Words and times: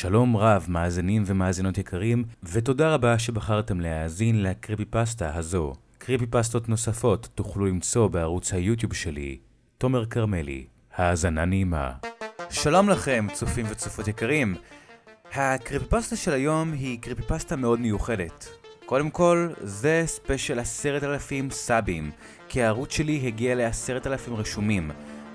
שלום 0.00 0.36
רב, 0.36 0.66
מאזינים 0.68 1.22
ומאזינות 1.26 1.78
יקרים, 1.78 2.24
ותודה 2.42 2.94
רבה 2.94 3.18
שבחרתם 3.18 3.80
להאזין 3.80 4.42
ל 4.42 4.84
creepypasta 4.84 5.34
הזו. 5.34 5.72
קריפי 5.98 6.26
פסטות 6.26 6.68
נוספות 6.68 7.28
תוכלו 7.34 7.66
למצוא 7.66 8.08
בערוץ 8.08 8.52
היוטיוב 8.52 8.94
שלי, 8.94 9.38
תומר 9.78 10.06
כרמלי. 10.06 10.66
האזנה 10.96 11.44
נעימה. 11.44 11.92
שלום 12.50 12.88
לכם, 12.88 13.26
צופים 13.32 13.66
וצופות 13.68 14.08
יקרים. 14.08 14.54
ה 15.34 15.86
creepypasta 15.88 16.16
של 16.16 16.32
היום 16.32 16.72
היא 16.72 17.00
creepypasta 17.00 17.56
מאוד 17.56 17.80
מיוחדת. 17.80 18.48
קודם 18.86 19.10
כל, 19.10 19.48
זה 19.60 20.02
ספיישל 20.06 20.58
עשרת 20.58 21.04
אלפים 21.04 21.50
סאבים, 21.50 22.10
כי 22.48 22.62
הערוץ 22.62 22.92
שלי 22.92 23.26
הגיע 23.26 23.54
לעשרת 23.54 24.06
אלפים 24.06 24.34
רשומים. 24.34 24.90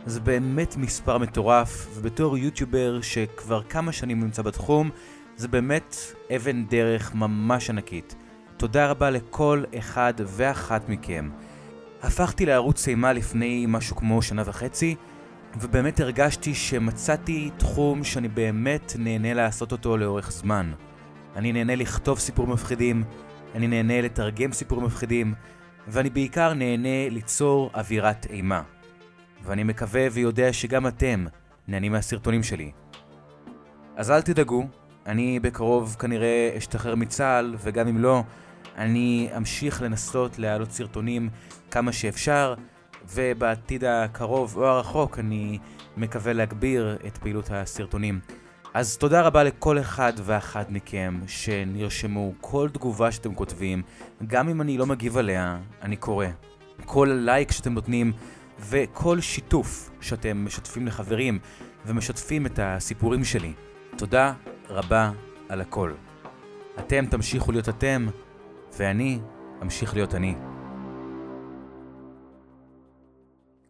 זה 0.05 0.19
באמת 0.19 0.77
מספר 0.77 1.17
מטורף, 1.17 1.87
ובתור 1.95 2.37
יוטיובר 2.37 3.01
שכבר 3.01 3.63
כמה 3.63 3.91
שנים 3.91 4.19
נמצא 4.19 4.41
בתחום, 4.41 4.89
זה 5.35 5.47
באמת 5.47 5.95
אבן 6.35 6.65
דרך 6.65 7.15
ממש 7.15 7.69
ענקית. 7.69 8.15
תודה 8.57 8.87
רבה 8.87 9.09
לכל 9.09 9.63
אחד 9.77 10.13
ואחת 10.25 10.89
מכם. 10.89 11.29
הפכתי 12.03 12.45
לערוץ 12.45 12.87
אימה 12.87 13.13
לפני 13.13 13.65
משהו 13.67 13.95
כמו 13.95 14.21
שנה 14.21 14.43
וחצי, 14.45 14.95
ובאמת 15.61 15.99
הרגשתי 15.99 16.53
שמצאתי 16.53 17.49
תחום 17.57 18.03
שאני 18.03 18.27
באמת 18.27 18.95
נהנה 18.99 19.33
לעשות 19.33 19.71
אותו 19.71 19.97
לאורך 19.97 20.31
זמן. 20.31 20.71
אני 21.35 21.53
נהנה 21.53 21.75
לכתוב 21.75 22.19
סיפורים 22.19 22.51
מפחידים, 22.51 23.03
אני 23.55 23.67
נהנה 23.67 24.01
לתרגם 24.01 24.51
סיפורים 24.51 24.85
מפחידים, 24.85 25.33
ואני 25.87 26.09
בעיקר 26.09 26.53
נהנה 26.53 27.09
ליצור 27.09 27.71
אווירת 27.75 28.25
אימה. 28.29 28.61
ואני 29.45 29.63
מקווה 29.63 30.07
ויודע 30.11 30.53
שגם 30.53 30.87
אתם 30.87 31.25
נהנים 31.67 31.91
מהסרטונים 31.91 32.43
שלי. 32.43 32.71
אז 33.95 34.11
אל 34.11 34.21
תדאגו, 34.21 34.67
אני 35.05 35.39
בקרוב 35.39 35.95
כנראה 35.99 36.53
אשתחרר 36.57 36.95
מצה"ל, 36.95 37.55
וגם 37.59 37.87
אם 37.87 37.97
לא, 37.97 38.23
אני 38.77 39.29
אמשיך 39.37 39.81
לנסות 39.81 40.39
להעלות 40.39 40.71
סרטונים 40.71 41.29
כמה 41.71 41.91
שאפשר, 41.91 42.53
ובעתיד 43.13 43.83
הקרוב 43.83 44.57
או 44.57 44.65
הרחוק 44.65 45.19
אני 45.19 45.59
מקווה 45.97 46.33
להגביר 46.33 46.97
את 47.07 47.17
פעילות 47.17 47.49
הסרטונים. 47.51 48.19
אז 48.73 48.97
תודה 48.97 49.21
רבה 49.21 49.43
לכל 49.43 49.79
אחד 49.79 50.13
ואחת 50.23 50.69
מכם 50.69 51.19
שנרשמו, 51.27 52.33
כל 52.41 52.69
תגובה 52.73 53.11
שאתם 53.11 53.35
כותבים, 53.35 53.81
גם 54.27 54.49
אם 54.49 54.61
אני 54.61 54.77
לא 54.77 54.85
מגיב 54.85 55.17
עליה, 55.17 55.57
אני 55.81 55.95
קורא. 55.95 56.27
כל 56.85 57.09
לייק 57.21 57.51
שאתם 57.51 57.73
נותנים 57.73 58.11
וכל 58.59 59.21
שיתוף 59.21 59.89
שאתם 60.01 60.45
משתפים 60.45 60.87
לחברים 60.87 61.39
ומשתפים 61.85 62.45
את 62.45 62.59
הסיפורים 62.63 63.23
שלי. 63.23 63.53
תודה 63.97 64.33
רבה 64.69 65.11
על 65.49 65.61
הכל. 65.61 65.93
אתם 66.79 67.05
תמשיכו 67.05 67.51
להיות 67.51 67.69
אתם, 67.69 68.07
ואני 68.77 69.19
אמשיך 69.61 69.93
להיות 69.93 70.15
אני. 70.15 70.35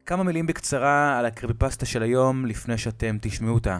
כמה 0.05 0.23
מילים 0.23 0.47
בקצרה 0.47 1.19
על 1.19 1.25
הקריפיפסטה 1.25 1.85
של 1.85 2.03
היום 2.03 2.45
לפני 2.45 2.77
שאתם 2.77 3.17
תשמעו 3.21 3.53
אותה. 3.53 3.79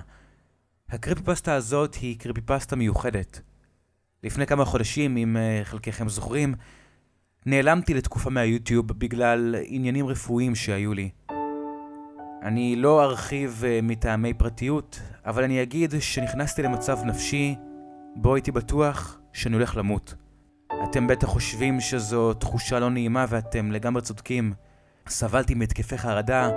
הקריפיפסטה 0.89 1.53
הזאת 1.53 1.95
היא 1.95 2.19
קריפיפסטה 2.19 2.75
מיוחדת. 2.75 3.41
לפני 4.23 4.47
כמה 4.47 4.65
חודשים, 4.65 5.17
אם 5.17 5.37
אה, 5.37 5.61
חלקכם 5.63 6.09
זוכרים, 6.09 6.55
נעלמתי 7.47 7.93
לתקופה 7.93 8.29
מהיוטיוב 8.29 8.87
בגלל 8.87 9.55
עניינים 9.65 10.07
רפואיים 10.07 10.55
שהיו 10.55 10.93
לי. 10.93 11.09
אני 12.43 12.75
לא 12.75 13.03
ארחיב 13.03 13.63
uh, 13.63 13.85
מטעמי 13.85 14.33
פרטיות, 14.33 14.99
אבל 15.25 15.43
אני 15.43 15.63
אגיד 15.63 15.93
שנכנסתי 15.99 16.63
למצב 16.63 17.03
נפשי 17.03 17.55
בו 18.15 18.35
הייתי 18.35 18.51
בטוח 18.51 19.19
שאני 19.33 19.55
הולך 19.55 19.77
למות. 19.77 20.15
אתם 20.83 21.07
בטח 21.07 21.27
חושבים 21.27 21.79
שזו 21.79 22.33
תחושה 22.33 22.79
לא 22.79 22.89
נעימה 22.89 23.25
ואתם 23.29 23.71
לגמרי 23.71 24.01
צודקים. 24.01 24.53
סבלתי 25.07 25.53
מהתקפי 25.53 25.97
חרדה 25.97 26.49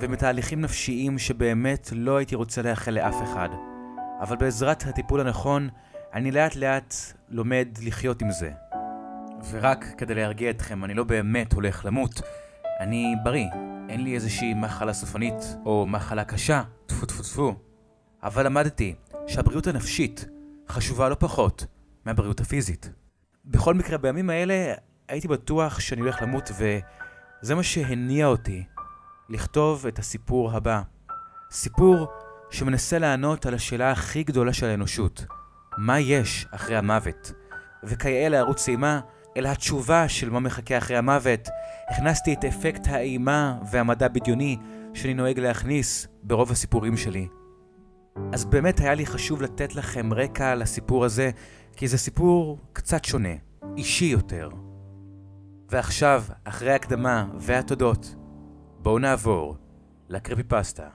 ומתהליכים 0.00 0.60
נפשיים 0.60 1.18
שבאמת 1.18 1.88
לא 1.92 2.16
הייתי 2.16 2.34
רוצה 2.34 2.62
לאחל 2.62 2.90
לאף 2.90 3.22
אחד. 3.22 3.48
אבל 4.20 4.36
בעזרת 4.36 4.86
הטיפול 4.86 5.20
הנכון, 5.20 5.68
אני 6.14 6.30
לאט 6.30 6.56
לאט 6.56 6.94
לומד 7.28 7.68
לחיות 7.82 8.22
עם 8.22 8.30
זה. 8.30 8.50
ורק 9.50 9.84
כדי 9.98 10.14
להרגיע 10.14 10.50
אתכם, 10.50 10.84
אני 10.84 10.94
לא 10.94 11.04
באמת 11.04 11.52
הולך 11.52 11.84
למות. 11.84 12.20
אני 12.80 13.14
בריא, 13.24 13.46
אין 13.88 14.04
לי 14.04 14.14
איזושהי 14.14 14.54
מחלה 14.54 14.92
סופנית 14.92 15.56
או 15.64 15.86
מחלה 15.86 16.24
קשה, 16.24 16.62
טפו 16.86 17.06
טפו 17.06 17.22
טפו. 17.22 17.54
אבל 18.22 18.46
למדתי 18.46 18.94
שהבריאות 19.26 19.66
הנפשית 19.66 20.24
חשובה 20.68 21.08
לא 21.08 21.16
פחות 21.18 21.66
מהבריאות 22.04 22.40
הפיזית. 22.40 22.90
בכל 23.44 23.74
מקרה, 23.74 23.98
בימים 23.98 24.30
האלה 24.30 24.74
הייתי 25.08 25.28
בטוח 25.28 25.80
שאני 25.80 26.00
הולך 26.00 26.22
למות 26.22 26.50
וזה 26.58 27.54
מה 27.54 27.62
שהניע 27.62 28.26
אותי 28.26 28.64
לכתוב 29.28 29.86
את 29.86 29.98
הסיפור 29.98 30.52
הבא. 30.52 30.82
סיפור 31.50 32.08
שמנסה 32.50 32.98
לענות 32.98 33.46
על 33.46 33.54
השאלה 33.54 33.90
הכי 33.90 34.24
גדולה 34.24 34.52
של 34.52 34.66
האנושות, 34.66 35.26
מה 35.78 36.00
יש 36.00 36.46
אחרי 36.50 36.76
המוות? 36.76 37.32
וכיאה 37.84 38.28
לערוץ 38.28 38.68
אימה, 38.68 39.00
אל 39.36 39.46
התשובה 39.46 40.08
של 40.08 40.30
מה 40.30 40.40
מחכה 40.40 40.78
אחרי 40.78 40.96
המוות, 40.96 41.48
הכנסתי 41.88 42.32
את 42.32 42.44
אפקט 42.44 42.88
האימה 42.88 43.58
והמדע 43.70 44.08
בדיוני 44.08 44.56
שאני 44.94 45.14
נוהג 45.14 45.38
להכניס 45.38 46.06
ברוב 46.22 46.50
הסיפורים 46.50 46.96
שלי. 46.96 47.28
אז 48.32 48.44
באמת 48.44 48.80
היה 48.80 48.94
לי 48.94 49.06
חשוב 49.06 49.42
לתת 49.42 49.74
לכם 49.74 50.12
רקע 50.12 50.54
לסיפור 50.54 51.04
הזה, 51.04 51.30
כי 51.76 51.88
זה 51.88 51.98
סיפור 51.98 52.58
קצת 52.72 53.04
שונה, 53.04 53.34
אישי 53.76 54.04
יותר. 54.04 54.48
ועכשיו, 55.70 56.24
אחרי 56.44 56.72
ההקדמה 56.72 57.26
והתודות, 57.38 58.14
בואו 58.78 58.98
נעבור 58.98 59.56
לקריפי 60.08 60.42
פסטה. 60.42 60.88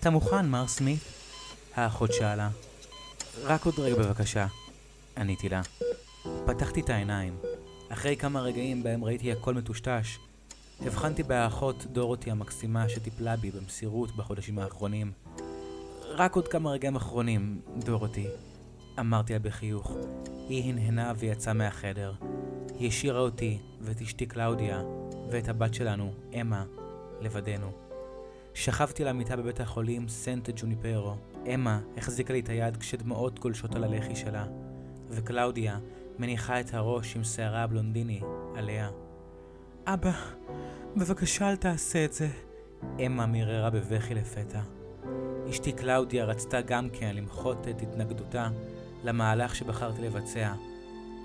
אתה 0.00 0.10
מוכן, 0.10 0.46
מר 0.46 0.66
סמית? 0.66 0.98
האחות 1.74 2.12
שאלה. 2.12 2.50
רק 3.42 3.64
עוד 3.64 3.78
רגע 3.78 3.96
בבקשה. 3.96 4.46
עניתי 5.16 5.48
לה. 5.48 5.62
פתחתי 6.46 6.80
את 6.80 6.90
העיניים. 6.90 7.36
אחרי 7.88 8.16
כמה 8.16 8.40
רגעים 8.40 8.82
בהם 8.82 9.04
ראיתי 9.04 9.32
הכל 9.32 9.54
מטושטש, 9.54 10.18
הבחנתי 10.80 11.22
באחות 11.22 11.86
דורותי 11.92 12.30
המקסימה 12.30 12.88
שטיפלה 12.88 13.36
בי 13.36 13.50
במסירות 13.50 14.16
בחודשים 14.16 14.58
האחרונים. 14.58 15.12
רק 16.08 16.36
עוד 16.36 16.48
כמה 16.48 16.70
רגעים 16.70 16.96
אחרונים, 16.96 17.60
דורותי. 17.78 18.26
אמרתי 19.00 19.32
לה 19.32 19.38
בחיוך. 19.38 19.92
היא 20.48 20.72
הנהנה 20.72 21.12
ויצאה 21.18 21.52
מהחדר. 21.54 22.12
היא 22.78 22.88
השאירה 22.88 23.20
אותי 23.20 23.58
ואת 23.80 24.00
אשתי 24.00 24.26
קלאודיה 24.26 24.82
ואת 25.30 25.48
הבת 25.48 25.74
שלנו, 25.74 26.12
אמה, 26.40 26.64
לבדנו. 27.20 27.89
שכבתי 28.54 29.02
על 29.02 29.08
המיטה 29.08 29.36
בבית 29.36 29.60
החולים 29.60 30.08
סנטה 30.08 30.52
ג'וניפרו. 30.56 31.14
אמה 31.54 31.80
החזיקה 31.96 32.32
לי 32.32 32.40
את 32.40 32.48
היד 32.48 32.76
כשדמעות 32.76 33.38
גולשות 33.38 33.74
על 33.74 33.84
הלחי 33.84 34.16
שלה, 34.16 34.46
וקלאודיה 35.10 35.78
מניחה 36.18 36.60
את 36.60 36.74
הראש 36.74 37.16
עם 37.16 37.24
שערה 37.24 37.62
הבלונדיני 37.62 38.20
עליה. 38.56 38.90
אבא, 39.86 40.12
בבקשה 40.96 41.50
אל 41.50 41.56
תעשה 41.56 42.04
את 42.04 42.12
זה. 42.12 42.28
אמה 43.06 43.26
מיררה 43.26 43.70
בבכי 43.70 44.14
לפתע. 44.14 44.60
אשתי 45.50 45.72
קלאודיה 45.72 46.24
רצתה 46.24 46.60
גם 46.60 46.88
כן 46.92 47.16
למחות 47.16 47.68
את 47.68 47.82
התנגדותה 47.82 48.48
למהלך 49.04 49.54
שבחרתי 49.54 50.02
לבצע, 50.02 50.52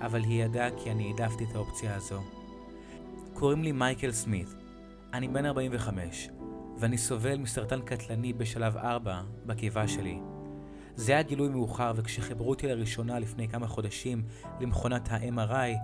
אבל 0.02 0.22
היא 0.22 0.44
ידעה 0.44 0.68
כי 0.76 0.90
אני 0.90 1.06
העדפתי 1.06 1.44
את 1.44 1.54
האופציה 1.54 1.94
הזו. 1.94 2.20
קוראים 3.34 3.62
לי 3.62 3.72
מייקל 3.72 4.12
סמית. 4.12 4.48
אני 5.12 5.28
בן 5.28 5.46
45, 5.46 6.28
ואני 6.78 6.98
סובל 6.98 7.38
מסרטן 7.38 7.80
קטלני 7.80 8.32
בשלב 8.32 8.76
4 8.76 9.20
בקיבה 9.46 9.88
שלי. 9.88 10.18
זה 10.96 11.12
היה 11.12 11.22
גילוי 11.22 11.48
מאוחר, 11.48 11.92
וכשחיברו 11.96 12.50
אותי 12.50 12.66
לראשונה 12.66 13.18
לפני 13.18 13.48
כמה 13.48 13.68
חודשים 13.68 14.22
למכונת 14.60 15.12
ה-MRI, 15.12 15.76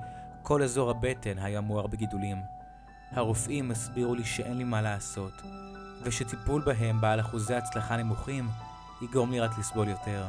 כל 0.42 0.62
אזור 0.62 0.90
הבטן 0.90 1.38
היה 1.38 1.60
מואר 1.60 1.86
בגידולים. 1.86 2.36
הרופאים 3.10 3.70
הסבירו 3.70 4.14
לי 4.14 4.24
שאין 4.24 4.58
לי 4.58 4.64
מה 4.64 4.82
לעשות, 4.82 5.32
ושטיפול 6.02 6.62
בהם 6.62 7.00
בעל 7.00 7.20
אחוזי 7.20 7.54
הצלחה 7.54 7.96
נמוכים 7.96 8.48
יגרום 9.02 9.30
לי 9.30 9.40
רק 9.40 9.58
לסבול 9.58 9.88
יותר. 9.88 10.24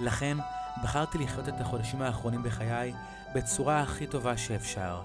לכן, 0.00 0.36
בחרתי 0.82 1.18
לחיות 1.18 1.48
את 1.48 1.60
החודשים 1.60 2.02
האחרונים 2.02 2.42
בחיי 2.42 2.92
בצורה 3.34 3.80
הכי 3.80 4.06
טובה 4.06 4.36
שאפשר. 4.36 5.02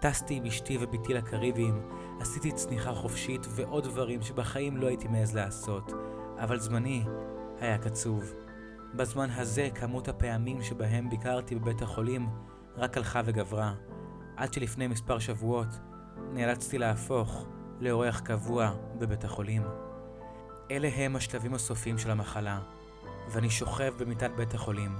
טסתי 0.00 0.34
עם 0.34 0.44
אשתי 0.44 0.78
ובתי 0.80 1.14
לקריבים, 1.14 1.82
עשיתי 2.20 2.52
צניחה 2.52 2.94
חופשית 2.94 3.46
ועוד 3.50 3.84
דברים 3.84 4.22
שבחיים 4.22 4.76
לא 4.76 4.86
הייתי 4.86 5.08
מעז 5.08 5.34
לעשות, 5.34 5.92
אבל 6.38 6.58
זמני 6.58 7.04
היה 7.60 7.78
קצוב. 7.78 8.32
בזמן 8.94 9.30
הזה 9.30 9.68
כמות 9.74 10.08
הפעמים 10.08 10.62
שבהם 10.62 11.10
ביקרתי 11.10 11.54
בבית 11.54 11.82
החולים 11.82 12.28
רק 12.76 12.96
הלכה 12.96 13.20
וגברה, 13.24 13.74
עד 14.36 14.52
שלפני 14.52 14.86
מספר 14.86 15.18
שבועות 15.18 15.68
נאלצתי 16.32 16.78
להפוך 16.78 17.46
לאורח 17.80 18.20
קבוע 18.20 18.72
בבית 18.98 19.24
החולים. 19.24 19.62
אלה 20.70 20.88
הם 20.88 21.16
השלבים 21.16 21.54
הסופיים 21.54 21.98
של 21.98 22.10
המחלה, 22.10 22.60
ואני 23.30 23.50
שוכב 23.50 23.94
במיטת 23.98 24.30
בית 24.36 24.54
החולים, 24.54 24.96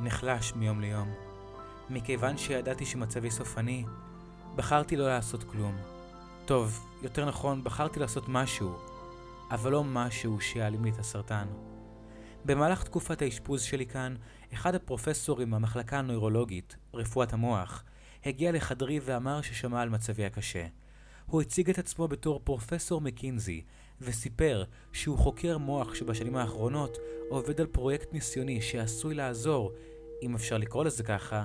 נחלש 0.00 0.52
מיום 0.54 0.80
ליום. 0.80 1.08
מכיוון 1.90 2.36
שידעתי 2.36 2.86
שמצבי 2.86 3.30
סופני, 3.30 3.84
בחרתי 4.56 4.96
לא 4.96 5.06
לעשות 5.08 5.44
כלום. 5.44 5.76
טוב, 6.46 6.86
יותר 7.02 7.24
נכון, 7.24 7.64
בחרתי 7.64 8.00
לעשות 8.00 8.24
משהו, 8.28 8.72
אבל 9.50 9.72
לא 9.72 9.84
משהו 9.84 10.40
שיעלים 10.40 10.84
לי 10.84 10.90
את 10.90 10.98
הסרטן. 10.98 11.46
במהלך 12.44 12.82
תקופת 12.84 13.22
האשפוז 13.22 13.62
שלי 13.62 13.86
כאן, 13.86 14.14
אחד 14.54 14.74
הפרופסורים 14.74 15.50
מהמחלקה 15.50 15.98
הנוירולוגית, 15.98 16.76
רפואת 16.94 17.32
המוח, 17.32 17.84
הגיע 18.24 18.52
לחדרי 18.52 19.00
ואמר 19.02 19.40
ששמע 19.42 19.82
על 19.82 19.88
מצבי 19.88 20.24
הקשה. 20.24 20.66
הוא 21.26 21.42
הציג 21.42 21.70
את 21.70 21.78
עצמו 21.78 22.08
בתור 22.08 22.40
פרופסור 22.44 23.00
מקינזי, 23.00 23.62
וסיפר 24.00 24.64
שהוא 24.92 25.18
חוקר 25.18 25.58
מוח 25.58 25.94
שבשנים 25.94 26.36
האחרונות 26.36 26.98
עובד 27.28 27.60
על 27.60 27.66
פרויקט 27.66 28.12
ניסיוני 28.12 28.62
שעשוי 28.62 29.14
לעזור, 29.14 29.72
אם 30.22 30.34
אפשר 30.34 30.58
לקרוא 30.58 30.84
לזה 30.84 31.02
ככה, 31.02 31.44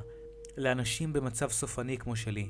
לאנשים 0.57 1.13
במצב 1.13 1.49
סופני 1.49 1.97
כמו 1.97 2.15
שלי. 2.15 2.49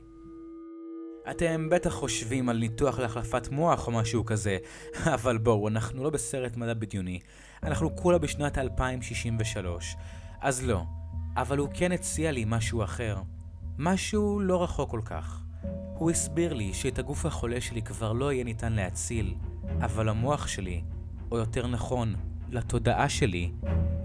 אתם 1.31 1.69
בטח 1.69 1.89
חושבים 1.89 2.49
על 2.49 2.57
ניתוח 2.57 2.99
להחלפת 2.99 3.47
מוח 3.51 3.87
או 3.87 3.91
משהו 3.91 4.25
כזה, 4.25 4.57
אבל 5.15 5.37
בואו, 5.37 5.67
אנחנו 5.67 6.03
לא 6.03 6.09
בסרט 6.09 6.57
מדע 6.57 6.73
בדיוני. 6.73 7.19
אנחנו 7.63 7.95
כולה 7.95 8.17
בשנת 8.17 8.57
2063. 8.57 9.95
אז 10.41 10.63
לא, 10.63 10.83
אבל 11.37 11.57
הוא 11.57 11.69
כן 11.73 11.91
הציע 11.91 12.31
לי 12.31 12.45
משהו 12.47 12.83
אחר. 12.83 13.17
משהו 13.77 14.39
לא 14.39 14.63
רחוק 14.63 14.91
כל 14.91 15.01
כך. 15.05 15.41
הוא 15.93 16.11
הסביר 16.11 16.53
לי 16.53 16.73
שאת 16.73 16.99
הגוף 16.99 17.25
החולה 17.25 17.61
שלי 17.61 17.81
כבר 17.81 18.13
לא 18.13 18.33
יהיה 18.33 18.43
ניתן 18.43 18.73
להציל, 18.73 19.35
אבל 19.81 20.09
המוח 20.09 20.47
שלי, 20.47 20.83
או 21.31 21.37
יותר 21.37 21.67
נכון, 21.67 22.15
לתודעה 22.49 23.09
שלי, 23.09 23.51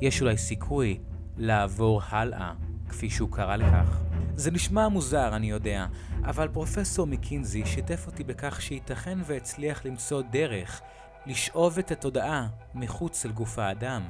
יש 0.01 0.23
אולי 0.23 0.37
סיכוי 0.37 0.99
לעבור 1.37 2.03
הלאה, 2.09 2.53
כפי 2.89 3.11
שהוא 3.11 3.29
קרא 3.33 3.57
לכך. 3.57 4.04
זה 4.37 4.51
נשמע 4.51 4.89
מוזר, 4.89 5.37
אני 5.37 5.51
יודע, 5.51 5.87
אבל 6.25 6.49
פרופסור 6.49 7.07
מקינזי 7.07 7.67
שיתף 7.67 8.07
אותי 8.07 8.25
בכך 8.25 8.63
שייתכן 8.63 9.19
והצליח 9.27 9.85
למצוא 9.85 10.23
דרך 10.31 10.81
לשאוב 11.27 11.79
את 11.79 11.91
התודעה 11.91 12.49
מחוץ 12.75 13.27
אל 13.27 13.33
גוף 13.33 13.59
האדם. 13.59 14.03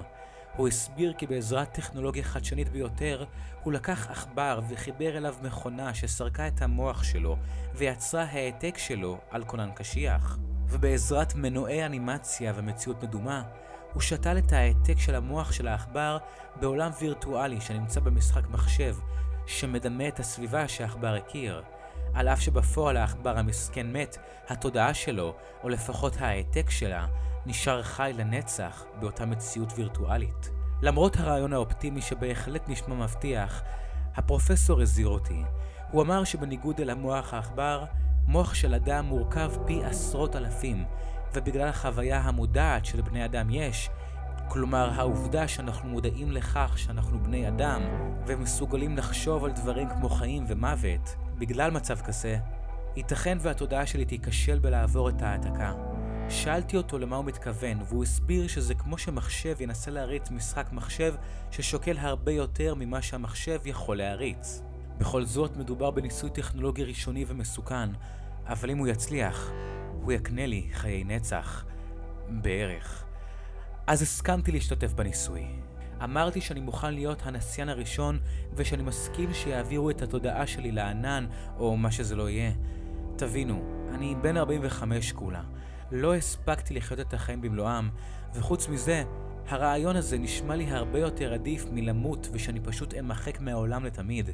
הוא 0.57 0.69
הסביר 0.69 1.13
כי 1.19 1.27
בעזרת 1.27 1.73
טכנולוגיה 1.73 2.25
חדשנית 2.25 2.69
ביותר, 2.69 3.25
הוא 3.63 3.73
לקח 3.73 4.11
עכבר 4.11 4.61
וחיבר 4.69 5.17
אליו 5.17 5.35
מכונה 5.43 5.95
שסרקה 5.95 6.49
את 6.49 6.63
המוח 6.63 7.03
שלו, 7.03 7.37
ויצרה 7.75 8.23
העתק 8.23 8.79
שלו 8.79 9.19
על 9.31 9.45
כונן 9.45 9.71
קשיח. 9.75 10.39
ובעזרת 10.69 11.35
מנועי 11.35 11.87
אנימציה 11.87 12.53
ומציאות 12.57 13.03
מדומה, 13.03 13.43
הוא 13.93 14.03
שתל 14.03 14.39
את 14.39 14.53
העתק 14.53 14.99
של 14.99 15.15
המוח 15.15 15.53
של 15.53 15.69
העכבר 15.69 16.19
בעולם 16.61 16.91
וירטואלי 17.01 17.61
שנמצא 17.61 18.01
במשחק 18.01 18.49
מחשב, 18.51 18.97
שמדמה 19.47 20.09
את 20.09 20.21
הסביבה 20.21 20.69
שהעכבר 20.69 21.15
הכיר. 21.15 21.63
על 22.15 22.29
אף 22.29 22.41
שבפועל 22.41 22.97
העכבר 22.97 23.39
המסכן 23.39 23.93
מת, 23.93 24.19
התודעה 24.49 24.95
שלו, 24.95 25.35
או 25.63 25.69
לפחות 25.69 26.17
העתק 26.21 26.71
שלה, 26.71 27.07
נשאר 27.47 27.83
חי 27.83 28.13
לנצח 28.17 28.85
באותה 29.01 29.27
מציאות 29.27 29.73
וירטואלית. 29.77 30.51
למרות 30.83 31.17
הרעיון 31.17 31.53
האופטימי 31.53 32.03
שבהחלט 32.03 32.69
נשמע 32.69 32.95
מבטיח, 32.95 33.63
הפרופסור 34.17 34.81
הזהיר 34.81 35.09
אותי. 35.09 35.43
הוא 35.91 36.03
אמר 36.03 36.25
שבניגוד 36.25 36.81
אל 36.81 36.91
המוח 36.91 37.35
העכבר, 37.35 37.85
מוח 38.27 38.55
של 38.55 38.75
אדם 38.75 39.05
מורכב 39.05 39.53
פי 39.67 39.85
עשרות 39.85 40.37
אלפים, 40.37 40.85
ובגלל 41.35 41.69
החוויה 41.69 42.19
המודעת 42.19 42.85
שלבני 42.85 43.25
אדם 43.25 43.51
יש, 43.51 43.91
כלומר 44.49 44.91
העובדה 44.95 45.49
שאנחנו 45.49 45.89
מודעים 45.89 46.33
לכך 46.33 46.75
שאנחנו 46.77 47.23
בני 47.23 47.49
אדם, 47.49 47.83
ומסוגלים 48.27 48.97
לחשוב 48.97 49.45
על 49.45 49.51
דברים 49.51 49.89
כמו 49.89 50.09
חיים 50.09 50.45
ומוות, 50.49 51.17
בגלל 51.39 51.71
מצב 51.71 52.01
כזה, 52.01 52.39
ייתכן 52.97 53.39
והתודעה 53.41 53.87
שלי 53.87 54.05
תיכשל 54.05 54.59
בלעבור 54.59 55.09
את 55.09 55.23
ההעתקה. 55.23 55.73
שאלתי 56.29 56.77
אותו 56.77 56.99
למה 56.99 57.17
הוא 57.17 57.25
מתכוון, 57.25 57.79
והוא 57.89 58.03
הסביר 58.03 58.49
שזה 58.49 58.75
כמו 58.75 58.99
שמחשב 58.99 59.61
ינסה 59.61 59.91
להריץ 59.91 60.31
משחק 60.31 60.73
מחשב 60.73 61.15
ששוקל 61.51 61.99
הרבה 61.99 62.33
יותר 62.33 62.75
ממה 62.75 63.03
שהמחשב 63.03 63.61
יכול 63.65 63.97
להריץ. 63.97 64.63
בכל 64.99 65.25
זאת 65.25 65.57
מדובר 65.57 65.91
בניסוי 65.91 66.31
טכנולוגי 66.31 66.85
ראשוני 66.85 67.25
ומסוכן, 67.29 67.91
אבל 68.47 68.71
אם 68.71 68.79
הוא 68.79 68.87
יצליח, 68.87 69.51
הוא 70.03 70.13
יקנה 70.13 70.47
לי 70.47 70.69
חיי 70.73 71.05
נצח. 71.05 71.65
בערך. 72.29 73.05
אז 73.87 74.03
הסכמתי 74.03 74.53
להשתתף 74.53 74.93
בניסוי. 74.93 75.47
אמרתי 76.05 76.41
שאני 76.41 76.61
מוכן 76.61 76.95
להיות 76.95 77.23
הנסיין 77.25 77.69
הראשון 77.69 78.19
ושאני 78.55 78.83
מסכים 78.83 79.35
שיעבירו 79.35 79.91
את 79.91 80.03
התודעה 80.03 80.47
שלי 80.47 80.73
לענן 80.73 81.27
או 81.59 81.77
מה 81.77 81.91
שזה 81.91 82.17
לא 82.17 82.31
יהיה. 82.31 82.53
תבינו, 83.17 83.63
אני 83.95 84.15
בן 84.15 84.37
45 84.37 85.13
כולה. 85.13 85.43
לא 85.93 86.15
הספקתי 86.15 86.75
לחיות 86.75 87.01
את 87.01 87.15
החיים 87.15 87.41
במלואם, 87.41 87.89
וחוץ 88.35 88.69
מזה, 88.69 89.05
הרעיון 89.49 89.97
הזה 89.97 90.19
נשמע 90.19 90.57
לי 90.57 90.71
הרבה 90.71 90.99
יותר 90.99 91.35
עדיף 91.35 91.67
מלמות 91.73 92.29
ושאני 92.33 92.61
פשוט 92.61 92.95
אמחק 92.95 93.41
מהעולם 93.41 93.85
לתמיד. 93.85 94.31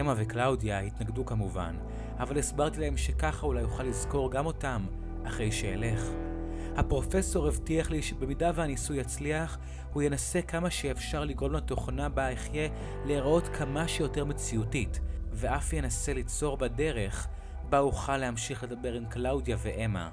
אמה 0.00 0.14
וקלאודיה 0.16 0.80
התנגדו 0.80 1.26
כמובן, 1.26 1.76
אבל 2.18 2.38
הסברתי 2.38 2.80
להם 2.80 2.96
שככה 2.96 3.46
אולי 3.46 3.62
אוכל 3.62 3.82
לזכור 3.82 4.30
גם 4.30 4.46
אותם 4.46 4.86
אחרי 5.24 5.52
שאלך. 5.52 6.31
הפרופסור 6.76 7.48
הבטיח 7.48 7.90
לי 7.90 8.02
שבמידה 8.02 8.50
והניסוי 8.54 8.96
יצליח, 8.96 9.58
הוא 9.92 10.02
ינסה 10.02 10.42
כמה 10.42 10.70
שאפשר 10.70 11.24
לגרום 11.24 11.52
לתוכנה 11.52 12.08
בה 12.08 12.32
אחיה 12.32 12.68
להיראות 13.04 13.48
כמה 13.48 13.88
שיותר 13.88 14.24
מציאותית, 14.24 15.00
ואף 15.32 15.72
ינסה 15.72 16.12
ליצור 16.12 16.56
בדרך 16.56 17.28
בה 17.70 17.78
אוכל 17.78 18.16
להמשיך 18.16 18.62
לדבר 18.62 18.92
עם 18.92 19.06
קלאודיה 19.06 19.56
ואמה. 19.62 20.10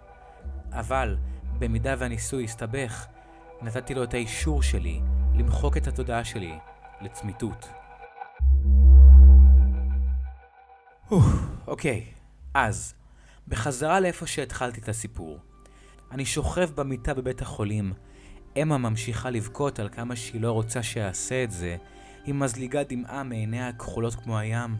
אבל, 0.72 1.18
במידה 1.60 1.96
והניסוי 1.98 2.44
יסתבך, 2.44 3.06
נתתי 3.62 3.94
לו 3.94 4.04
את 4.04 4.14
האישור 4.14 4.64
שלי 4.64 5.02
למחוק 5.36 5.78
את 5.78 5.88
התודעה 5.88 6.24
שלי 6.24 6.54
לצמיתות. 7.02 7.70
אוקיי, 11.68 12.06
אז, 12.54 12.94
בחזרה 13.48 14.00
לאיפה 14.00 14.28
שהתחלתי 14.28 14.82
את 14.82 14.90
הסיפור. 14.90 15.40
אני 16.12 16.26
שוכב 16.26 16.70
במיטה 16.76 17.14
בבית 17.14 17.42
החולים, 17.42 17.94
אמה 18.62 18.78
ממשיכה 18.78 19.30
לבכות 19.30 19.80
על 19.80 19.90
כמה 19.90 20.16
שהיא 20.16 20.42
לא 20.42 20.52
רוצה 20.52 20.84
שאעשה 20.84 21.44
את 21.44 21.52
זה, 21.52 21.78
היא 22.26 22.34
מזליגה 22.34 22.84
דמעה 22.84 23.24
מעיניה 23.24 23.68
הכחולות 23.68 24.16
כמו 24.16 24.38
הים. 24.38 24.76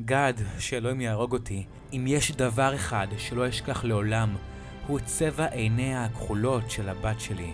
גד, 0.00 0.34
שאלוהים 0.58 1.00
יהרוג 1.00 1.32
אותי, 1.32 1.66
אם 1.92 2.04
יש 2.08 2.32
דבר 2.32 2.74
אחד 2.74 3.06
שלא 3.18 3.48
אשכח 3.48 3.84
לעולם, 3.84 4.36
הוא 4.86 5.00
צבע 5.00 5.46
עיניה 5.46 6.04
הכחולות 6.04 6.70
של 6.70 6.88
הבת 6.88 7.20
שלי. 7.20 7.52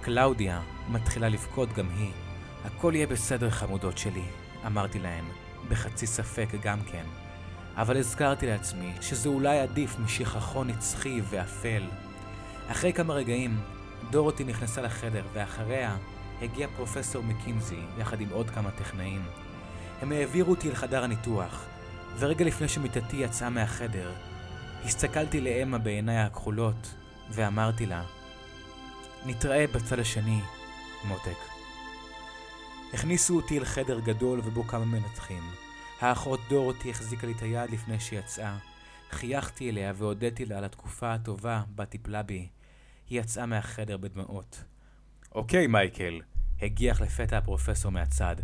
קלאודיה 0.00 0.60
מתחילה 0.88 1.28
לבכות 1.28 1.68
גם 1.72 1.88
היא. 1.98 2.12
הכל 2.64 2.92
יהיה 2.94 3.06
בסדר 3.06 3.50
חמודות 3.50 3.98
שלי, 3.98 4.24
אמרתי 4.66 4.98
להן, 4.98 5.24
בחצי 5.68 6.06
ספק 6.06 6.48
גם 6.62 6.80
כן. 6.80 7.04
אבל 7.76 7.96
הזכרתי 7.96 8.46
לעצמי 8.46 8.92
שזה 9.00 9.28
אולי 9.28 9.60
עדיף 9.60 9.98
משכחון 9.98 10.68
נצחי 10.70 11.20
ואפל. 11.30 11.82
אחרי 12.70 12.92
כמה 12.92 13.14
רגעים, 13.14 13.60
דורותי 14.10 14.44
נכנסה 14.44 14.82
לחדר, 14.82 15.24
ואחריה 15.32 15.96
הגיע 16.42 16.68
פרופסור 16.76 17.22
מקינזי, 17.22 17.80
יחד 17.98 18.20
עם 18.20 18.28
עוד 18.32 18.50
כמה 18.50 18.70
טכנאים. 18.70 19.22
הם 20.02 20.12
העבירו 20.12 20.50
אותי 20.50 20.70
לחדר 20.70 21.04
הניתוח, 21.04 21.66
ורגע 22.18 22.44
לפני 22.44 22.68
שמיטתי 22.68 23.16
יצאה 23.16 23.50
מהחדר, 23.50 24.12
הסתכלתי 24.84 25.40
לאמה 25.40 25.78
בעיניי 25.78 26.16
הכחולות, 26.16 26.94
ואמרתי 27.30 27.86
לה, 27.86 28.02
נתראה 29.26 29.66
בצד 29.66 29.98
השני, 29.98 30.40
מותק. 31.04 31.38
הכניסו 32.92 33.36
אותי 33.36 33.58
אל 33.58 33.64
חדר 33.64 34.00
גדול 34.00 34.40
ובו 34.44 34.64
כמה 34.64 34.84
מנתחים. 34.84 35.42
האחות 36.00 36.40
דורותי 36.48 36.90
החזיקה 36.90 37.26
לי 37.26 37.32
את 37.32 37.42
היד 37.42 37.70
לפני 37.70 38.00
שיצאה. 38.00 38.56
חייכתי 39.10 39.70
אליה 39.70 39.92
והודיתי 39.96 40.44
לה 40.44 40.58
על 40.58 40.64
התקופה 40.64 41.14
הטובה 41.14 41.62
בה 41.74 41.84
טיפלה 41.84 42.22
בי. 42.22 42.48
היא 43.10 43.20
יצאה 43.20 43.46
מהחדר 43.46 43.96
בדמעות. 43.96 44.64
אוקיי, 45.34 45.66
מייקל, 45.66 46.20
הגיח 46.62 47.00
לפתע 47.00 47.38
הפרופסור 47.38 47.92
מהצד. 47.92 48.36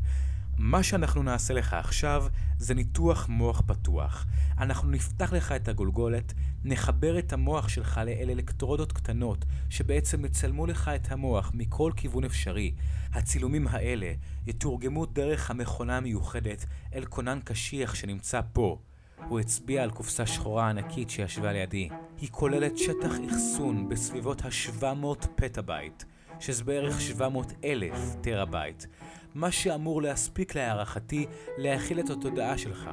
מה 0.59 0.83
שאנחנו 0.83 1.23
נעשה 1.23 1.55
לך 1.55 1.75
עכשיו 1.75 2.27
זה 2.59 2.75
ניתוח 2.75 3.29
מוח 3.29 3.63
פתוח. 3.67 4.27
אנחנו 4.59 4.91
נפתח 4.91 5.33
לך 5.33 5.53
את 5.53 5.69
הגולגולת, 5.69 6.33
נחבר 6.65 7.19
את 7.19 7.33
המוח 7.33 7.69
שלך 7.69 8.01
לאל 8.07 8.31
אלקטרודות 8.31 8.93
קטנות, 8.93 9.45
שבעצם 9.71 10.25
יצלמו 10.25 10.67
לך 10.67 10.89
את 10.89 11.13
המוח 11.13 11.51
מכל 11.55 11.93
כיוון 11.97 12.25
אפשרי. 12.25 12.75
הצילומים 13.13 13.69
האלה 13.69 14.13
יתורגמו 14.47 15.07
דרך 15.07 15.51
המכונה 15.51 15.97
המיוחדת 15.97 16.67
אל 16.95 17.05
כונן 17.05 17.39
קשיח 17.45 17.95
שנמצא 17.95 18.41
פה. 18.53 18.79
הוא 19.29 19.41
הצביע 19.41 19.83
על 19.83 19.91
קופסה 19.91 20.27
שחורה 20.27 20.71
ענקית 20.71 21.11
שישבה 21.11 21.53
לידי. 21.53 21.89
היא 22.21 22.29
כוללת 22.33 22.79
שטח 22.79 23.13
אחסון 23.31 23.89
בסביבות 23.89 24.45
ה-700 24.45 25.27
פטאבייט, 25.37 26.05
שזה 26.41 26.65
בערך 26.65 27.01
700 27.01 27.53
אלף 27.65 28.15
טראבייט, 28.21 28.85
מה 29.35 29.51
שאמור 29.51 30.03
להספיק 30.03 30.57
להערכתי 30.57 31.27
להכיל 31.59 32.01
את 32.01 32.11
התודעה 32.11 32.59
שלך. 32.59 32.91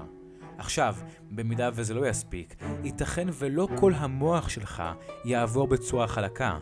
עכשיו, 0.57 0.95
במידה 1.31 1.69
וזה 1.73 1.93
לא 1.93 2.07
יספיק, 2.07 2.55
ייתכן 2.83 3.27
ולא 3.33 3.67
כל 3.79 3.93
המוח 3.93 4.49
שלך 4.49 4.83
יעבור 5.25 5.67
בצורה 5.67 6.07
חלקה, 6.07 6.57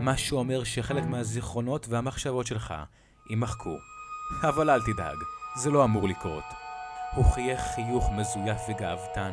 מה 0.00 0.16
שאומר 0.16 0.64
שחלק 0.64 1.04
מהזיכרונות 1.04 1.86
והמחשבות 1.88 2.46
שלך 2.46 2.74
יימחקו. 3.30 3.76
אבל 4.48 4.70
אל 4.70 4.80
תדאג, 4.82 5.16
זה 5.56 5.70
לא 5.70 5.84
אמור 5.84 6.08
לקרות. 6.08 6.61
הוא 7.14 7.24
חייך 7.24 7.60
חיוך 7.60 8.10
מזויף 8.10 8.60
וגאוותן. 8.68 9.32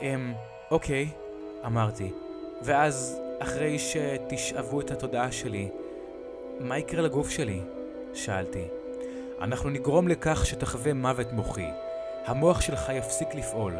אמ, 0.00 0.34
אוקיי, 0.70 1.08
אמרתי. 1.66 2.12
ואז, 2.62 3.20
אחרי 3.38 3.78
שתשאבו 3.78 4.80
את 4.80 4.90
התודעה 4.90 5.32
שלי, 5.32 5.70
מה 6.60 6.78
יקרה 6.78 7.02
לגוף 7.02 7.30
שלי? 7.30 7.60
שאלתי. 8.14 8.64
אנחנו 9.40 9.70
נגרום 9.70 10.08
לכך 10.08 10.46
שתחווה 10.46 10.94
מוות 10.94 11.32
מוחי. 11.32 11.68
המוח 12.26 12.60
שלך 12.60 12.92
יפסיק 12.94 13.34
לפעול, 13.34 13.74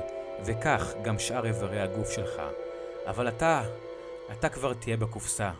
וכך 0.44 0.92
גם 1.02 1.18
שאר 1.18 1.46
איברי 1.46 1.80
הגוף 1.80 2.10
שלך. 2.10 2.42
אבל 3.06 3.28
אתה, 3.28 3.62
אתה 4.32 4.48
כבר 4.48 4.74
תהיה 4.74 4.96
בקופסה, 4.96 5.50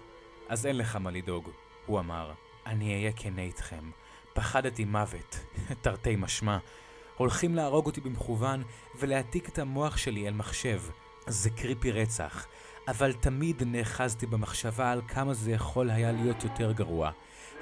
אז 0.48 0.66
אין 0.66 0.78
לך 0.78 0.96
מה 0.96 1.10
לדאוג, 1.10 1.50
הוא 1.86 1.98
אמר. 1.98 2.30
אני 2.66 2.94
אהיה 2.94 3.12
כנה 3.16 3.42
איתכם. 3.42 3.90
פחדתי 4.32 4.84
מוות, 4.84 5.38
תרתי 5.82 6.16
משמע. 6.16 6.58
הולכים 7.16 7.54
להרוג 7.54 7.86
אותי 7.86 8.00
במכוון 8.00 8.62
ולהעתיק 8.98 9.48
את 9.48 9.58
המוח 9.58 9.96
שלי 9.96 10.28
אל 10.28 10.34
מחשב. 10.34 10.82
זה 11.26 11.50
קריפי 11.50 11.92
רצח, 11.92 12.46
אבל 12.88 13.12
תמיד 13.12 13.62
נאחזתי 13.66 14.26
במחשבה 14.26 14.92
על 14.92 15.00
כמה 15.08 15.34
זה 15.34 15.50
יכול 15.50 15.90
היה 15.90 16.12
להיות 16.12 16.44
יותר 16.44 16.72
גרוע. 16.72 17.10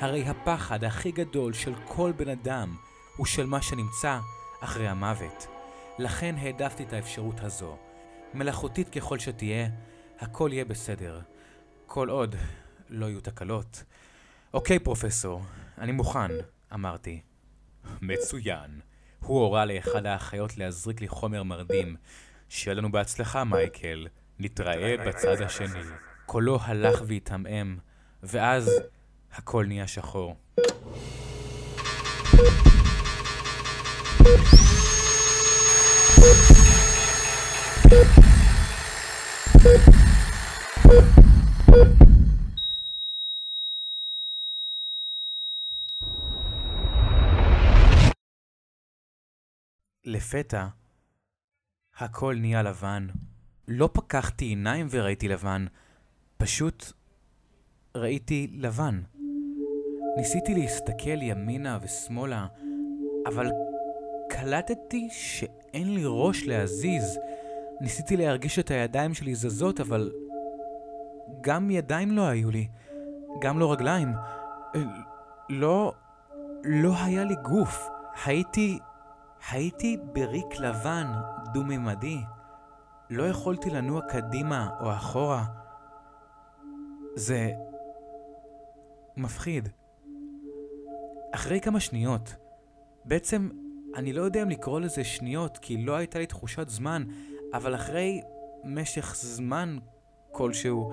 הרי 0.00 0.25
הפחד 0.28 0.85
הכי 0.85 1.12
גדול 1.12 1.52
של 1.52 1.75
כל 1.88 2.12
בן 2.16 2.28
אדם 2.28 2.76
הוא 3.16 3.26
של 3.26 3.47
מה 3.47 3.62
שנמצא 3.62 4.18
אחרי 4.61 4.88
המוות. 4.88 5.47
לכן 5.99 6.35
העדפתי 6.38 6.82
את 6.82 6.92
האפשרות 6.92 7.40
הזו. 7.40 7.76
מלאכותית 8.35 8.88
ככל 8.88 9.18
שתהיה, 9.18 9.68
הכל 10.18 10.50
יהיה 10.52 10.64
בסדר. 10.64 11.21
כל 11.87 12.09
עוד 12.09 12.37
לא 12.88 13.06
יהיו 13.06 13.21
תקלות. 13.21 13.85
אוקיי, 14.54 14.78
פרופסור, 14.78 15.42
אני 15.78 15.92
מוכן, 15.92 16.30
אמרתי. 16.75 17.21
מצוין. 18.02 18.80
הוא 19.23 19.41
הורה 19.41 19.64
לאחד 19.64 20.07
האחיות 20.07 20.59
להזריק 20.59 21.00
לי 21.00 21.09
חומר 21.09 21.43
מרדים. 21.43 21.97
שיהיה 22.49 22.75
לנו 22.75 22.93
בהצלחה, 22.93 23.45
מייקל. 23.45 24.07
נתראה 24.38 24.95
בצד 25.07 25.43
השני. 25.43 25.81
קולו 26.26 26.59
הלך 26.62 27.02
והתעמעם, 27.07 27.79
ואז 28.23 28.71
הכל 29.33 29.64
נהיה 29.67 29.87
שחור. 29.87 30.37
לפתע, 50.23 50.67
הכל 51.99 52.35
נהיה 52.41 52.62
לבן. 52.62 53.07
לא 53.69 53.91
פקחתי 53.93 54.45
עיניים 54.45 54.87
וראיתי 54.91 55.29
לבן, 55.29 55.67
פשוט 56.37 56.93
ראיתי 57.97 58.50
לבן. 58.52 59.02
ניסיתי 60.17 60.55
להסתכל 60.55 61.23
ימינה 61.23 61.79
ושמאלה, 61.83 62.47
אבל 63.26 63.50
קלטתי 64.31 65.09
שאין 65.11 65.95
לי 65.95 66.02
ראש 66.07 66.43
להזיז. 66.47 67.19
ניסיתי 67.81 68.17
להרגיש 68.17 68.59
את 68.59 68.71
הידיים 68.71 69.14
שלי 69.14 69.35
זזות, 69.35 69.81
אבל 69.81 70.12
גם 71.41 71.71
ידיים 71.71 72.11
לא 72.11 72.23
היו 72.23 72.50
לי, 72.50 72.69
גם 73.41 73.59
לא 73.59 73.73
רגליים. 73.73 74.12
לא... 75.49 75.93
לא 76.64 76.93
היה 77.05 77.25
לי 77.25 77.35
גוף. 77.43 77.88
הייתי... 78.25 78.79
הייתי 79.51 79.97
בריק 80.13 80.59
לבן, 80.59 81.07
דו-ממדי. 81.53 82.21
לא 83.11 83.23
יכולתי 83.23 83.71
לנוע 83.71 84.01
קדימה 84.09 84.71
או 84.81 84.93
אחורה. 84.93 85.45
זה... 87.15 87.51
מפחיד. 89.17 89.69
אחרי 91.35 91.61
כמה 91.61 91.81
שניות, 91.81 92.35
בעצם 93.05 93.49
אני 93.95 94.13
לא 94.13 94.23
יודע 94.23 94.43
אם 94.43 94.51
לקרוא 94.51 94.81
לזה 94.81 95.05
שניות, 95.05 95.59
כי 95.59 95.85
לא 95.85 95.97
הייתה 95.97 96.19
לי 96.19 96.27
תחושת 96.27 96.69
זמן, 96.69 97.05
אבל 97.55 97.75
אחרי 97.75 98.23
משך 98.65 99.15
זמן 99.15 99.79
כלשהו, 100.31 100.93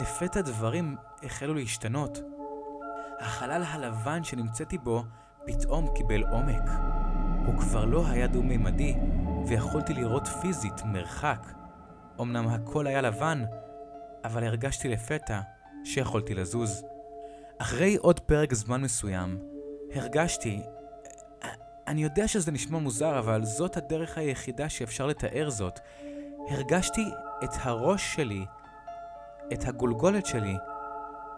לפתע 0.00 0.40
דברים 0.40 0.96
החלו 1.22 1.54
להשתנות. 1.54 2.18
החלל 3.20 3.62
הלבן 3.62 4.24
שנמצאתי 4.24 4.78
בו 4.78 5.04
פתאום 5.46 5.94
קיבל 5.94 6.22
עומק. 6.22 6.95
הוא 7.46 7.58
כבר 7.58 7.84
לא 7.84 8.06
היה 8.06 8.26
דו-מימדי, 8.26 8.94
ויכולתי 9.46 9.94
לראות 9.94 10.26
פיזית 10.26 10.82
מרחק. 10.84 11.52
אמנם 12.20 12.48
הכל 12.48 12.86
היה 12.86 13.00
לבן, 13.00 13.44
אבל 14.24 14.44
הרגשתי 14.44 14.88
לפתע 14.88 15.40
שיכולתי 15.84 16.34
לזוז. 16.34 16.84
אחרי 17.58 17.96
עוד 17.96 18.20
פרק 18.20 18.54
זמן 18.54 18.80
מסוים, 18.80 19.38
הרגשתי... 19.94 20.62
אני 21.86 22.02
יודע 22.02 22.28
שזה 22.28 22.52
נשמע 22.52 22.78
מוזר, 22.78 23.18
אבל 23.18 23.44
זאת 23.44 23.76
הדרך 23.76 24.18
היחידה 24.18 24.68
שאפשר 24.68 25.06
לתאר 25.06 25.50
זאת. 25.50 25.80
הרגשתי 26.48 27.10
את 27.44 27.50
הראש 27.62 28.14
שלי, 28.14 28.44
את 29.52 29.64
הגולגולת 29.68 30.26
שלי, 30.26 30.56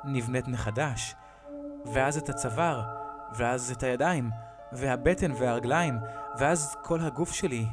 נבנית 0.04 0.48
מחדש, 0.48 1.14
ואז 1.86 2.16
את 2.16 2.28
הצוואר, 2.28 2.82
ואז 3.34 3.70
את 3.76 3.82
הידיים, 3.82 4.30
והבטן 4.72 5.32
והרגליים, 5.32 5.98
ואז 6.38 6.76
כל 6.82 7.00
הגוף 7.00 7.32
שלי 7.32 7.66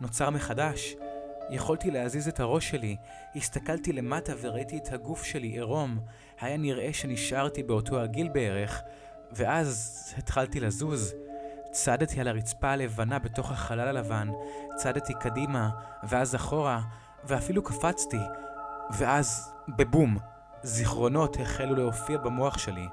נוצר 0.00 0.30
מחדש. 0.30 0.94
יכולתי 1.50 1.90
להזיז 1.90 2.28
את 2.28 2.40
הראש 2.40 2.70
שלי, 2.70 2.96
הסתכלתי 3.36 3.92
למטה 3.92 4.32
וראיתי 4.40 4.78
את 4.78 4.92
הגוף 4.92 5.24
שלי 5.24 5.48
עירום. 5.48 5.98
היה 6.40 6.56
נראה 6.56 6.92
שנשארתי 6.92 7.62
באותו 7.62 8.00
הגיל 8.00 8.28
בערך, 8.28 8.82
ואז 9.32 9.98
התחלתי 10.18 10.60
לזוז. 10.60 11.14
צעדתי 11.70 12.20
על 12.20 12.28
הרצפה 12.28 12.68
הלבנה 12.68 13.18
בתוך 13.18 13.52
החלל 13.52 13.88
הלבן, 13.88 14.28
צעדתי 14.76 15.14
קדימה, 15.14 15.70
ואז 16.08 16.34
אחורה, 16.34 16.80
ואפילו 17.24 17.62
קפצתי. 17.62 18.20
ואז, 18.98 19.52
בבום, 19.68 20.18
זיכרונות 20.62 21.36
החלו 21.40 21.74
להופיע 21.74 22.18
במוח 22.18 22.58
שלי. 22.58 22.86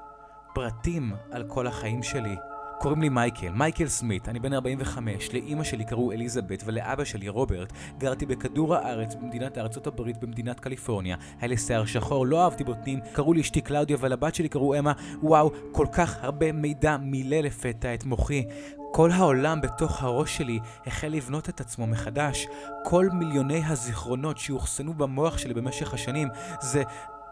פרטים 0.54 1.12
על 1.30 1.44
כל 1.48 1.66
החיים 1.66 2.02
שלי. 2.02 2.36
קוראים 2.80 3.02
לי 3.02 3.08
מייקל, 3.08 3.48
מייקל 3.48 3.88
סמית, 3.88 4.28
אני 4.28 4.40
בן 4.40 4.52
45, 4.52 5.32
לאימא 5.32 5.64
שלי 5.64 5.84
קראו 5.84 6.12
אליזבת 6.12 6.62
ולאבא 6.66 7.04
שלי 7.04 7.28
רוברט. 7.28 7.72
גרתי 7.98 8.26
בכדור 8.26 8.74
הארץ, 8.74 9.14
במדינת 9.14 9.58
ארצות 9.58 9.86
הברית, 9.86 10.18
במדינת 10.18 10.60
קליפורניה. 10.60 11.16
היה 11.40 11.48
לי 11.48 11.56
שיער 11.56 11.84
שחור, 11.84 12.26
לא 12.26 12.44
אהבתי 12.44 12.64
בוטנים, 12.64 13.00
קראו 13.12 13.32
לי 13.32 13.40
אשתי 13.40 13.60
קלאודיה 13.60 13.96
ולבת 14.00 14.34
שלי 14.34 14.48
קראו 14.48 14.78
אמה. 14.78 14.92
וואו, 15.22 15.50
כל 15.72 15.86
כך 15.92 16.16
הרבה 16.24 16.52
מידע 16.52 16.96
מילא 16.96 17.36
לפתע 17.36 17.94
את 17.94 18.04
מוחי. 18.04 18.44
כל 18.92 19.10
העולם 19.10 19.60
בתוך 19.60 20.02
הראש 20.02 20.36
שלי 20.36 20.58
החל 20.86 21.08
לבנות 21.08 21.48
את 21.48 21.60
עצמו 21.60 21.86
מחדש. 21.86 22.46
כל 22.84 23.08
מיליוני 23.12 23.62
הזיכרונות 23.66 24.38
שאוחסנו 24.38 24.94
במוח 24.94 25.38
שלי 25.38 25.54
במשך 25.54 25.94
השנים, 25.94 26.28
זה... 26.60 26.82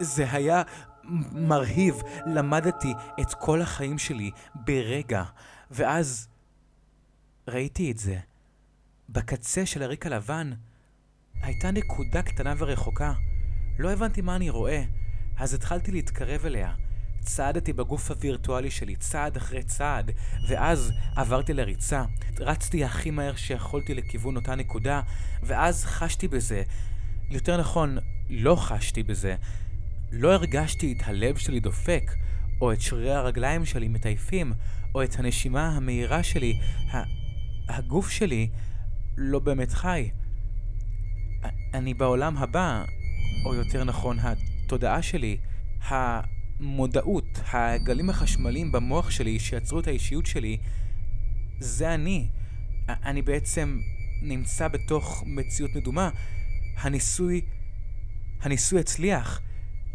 זה 0.01 0.25
היה 0.31 0.61
מרהיב. 1.31 2.01
למדתי 2.25 2.93
את 3.21 3.33
כל 3.33 3.61
החיים 3.61 3.97
שלי 3.97 4.31
ברגע, 4.55 5.23
ואז 5.71 6.27
ראיתי 7.47 7.91
את 7.91 7.97
זה. 7.97 8.19
בקצה 9.09 9.65
של 9.65 9.83
הריק 9.83 10.05
הלבן 10.05 10.51
הייתה 11.41 11.71
נקודה 11.71 12.21
קטנה 12.21 12.53
ורחוקה. 12.57 13.13
לא 13.79 13.91
הבנתי 13.91 14.21
מה 14.21 14.35
אני 14.35 14.49
רואה, 14.49 14.83
אז 15.37 15.53
התחלתי 15.53 15.91
להתקרב 15.91 16.45
אליה. 16.45 16.73
צעדתי 17.19 17.73
בגוף 17.73 18.11
הווירטואלי 18.11 18.71
שלי 18.71 18.95
צעד 18.95 19.37
אחרי 19.37 19.63
צעד, 19.63 20.11
ואז 20.47 20.91
עברתי 21.15 21.53
לריצה. 21.53 22.03
רצתי 22.39 22.83
הכי 22.83 23.11
מהר 23.11 23.35
שיכולתי 23.35 23.93
לכיוון 23.93 24.35
אותה 24.35 24.55
נקודה, 24.55 25.01
ואז 25.43 25.85
חשתי 25.85 26.27
בזה. 26.27 26.63
יותר 27.29 27.57
נכון, 27.57 27.97
לא 28.29 28.55
חשתי 28.55 29.03
בזה. 29.03 29.35
לא 30.11 30.33
הרגשתי 30.33 30.93
את 30.97 31.07
הלב 31.07 31.37
שלי 31.37 31.59
דופק, 31.59 32.11
או 32.61 32.73
את 32.73 32.81
שרירי 32.81 33.11
הרגליים 33.11 33.65
שלי 33.65 33.87
מטייפים, 33.87 34.53
או 34.95 35.03
את 35.03 35.19
הנשימה 35.19 35.69
המהירה 35.69 36.23
שלי. 36.23 36.59
הגוף 37.69 38.09
שלי 38.09 38.49
לא 39.17 39.39
באמת 39.39 39.71
חי. 39.71 40.09
אני 41.73 41.93
בעולם 41.93 42.37
הבא, 42.37 42.83
או 43.45 43.53
יותר 43.53 43.83
נכון, 43.83 44.17
התודעה 44.19 45.01
שלי, 45.01 45.37
המודעות, 45.81 47.39
הגלים 47.53 48.09
החשמליים 48.09 48.71
במוח 48.71 49.11
שלי 49.11 49.39
שיצרו 49.39 49.79
את 49.79 49.87
האישיות 49.87 50.25
שלי, 50.25 50.57
זה 51.59 51.93
אני. 51.93 52.27
אני 52.89 53.21
בעצם 53.21 53.79
נמצא 54.21 54.67
בתוך 54.67 55.23
מציאות 55.27 55.71
מדומה. 55.75 56.09
הניסוי, 56.77 57.41
הניסוי 58.41 58.79
הצליח. 58.79 59.41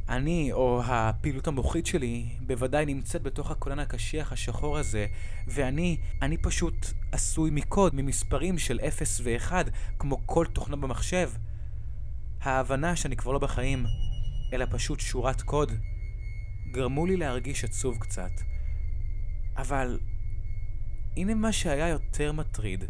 אני, 0.09 0.53
או 0.53 0.83
הפעילות 0.85 1.47
המוחית 1.47 1.87
שלי, 1.87 2.27
בוודאי 2.41 2.87
נמצאת 2.87 3.23
בתוך 3.23 3.51
הקולן 3.51 3.79
הקשיח 3.79 4.33
השחור 4.33 4.79
הזה, 4.79 5.07
ואני, 5.47 5.97
אני 6.23 6.37
פשוט 6.39 6.87
עשוי 7.13 7.51
מקוד, 7.51 7.95
ממספרים 7.95 8.59
של 8.59 8.81
0 8.89 9.21
ו-1, 9.25 9.53
כמו 9.99 10.27
כל 10.27 10.47
תוכנה 10.53 10.77
במחשב. 10.77 11.31
ההבנה 12.41 12.97
שאני 12.97 13.17
כבר 13.17 13.33
לא 13.33 13.39
בחיים, 13.39 13.87
אלא 14.53 14.67
פשוט 14.71 15.01
שורת 15.01 15.43
קוד, 15.43 15.73
גרמו 16.73 17.07
לי 17.07 17.17
להרגיש 17.17 17.65
עצוב 17.65 17.99
קצת. 17.99 18.31
אבל, 19.57 19.99
הנה 21.17 21.35
מה 21.35 21.53
שהיה 21.53 21.89
יותר 21.89 22.33
מטריד. 22.33 22.85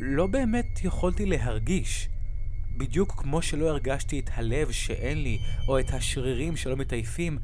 לא 0.00 0.26
באמת 0.26 0.84
יכולתי 0.84 1.26
להרגיש. 1.26 2.08
בדיוק 2.76 3.14
כמו 3.22 3.42
שלא 3.42 3.68
הרגשתי 3.68 4.20
את 4.20 4.30
הלב 4.34 4.70
שאין 4.70 5.22
לי, 5.22 5.38
או 5.68 5.78
את 5.78 5.90
השרירים 5.90 6.56
שלא 6.56 6.76
מטייפים, 6.76 7.38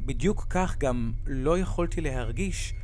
בדיוק 0.00 0.46
כך 0.50 0.78
גם 0.78 1.12
לא 1.26 1.58
יכולתי 1.58 2.00
להרגיש 2.00 2.74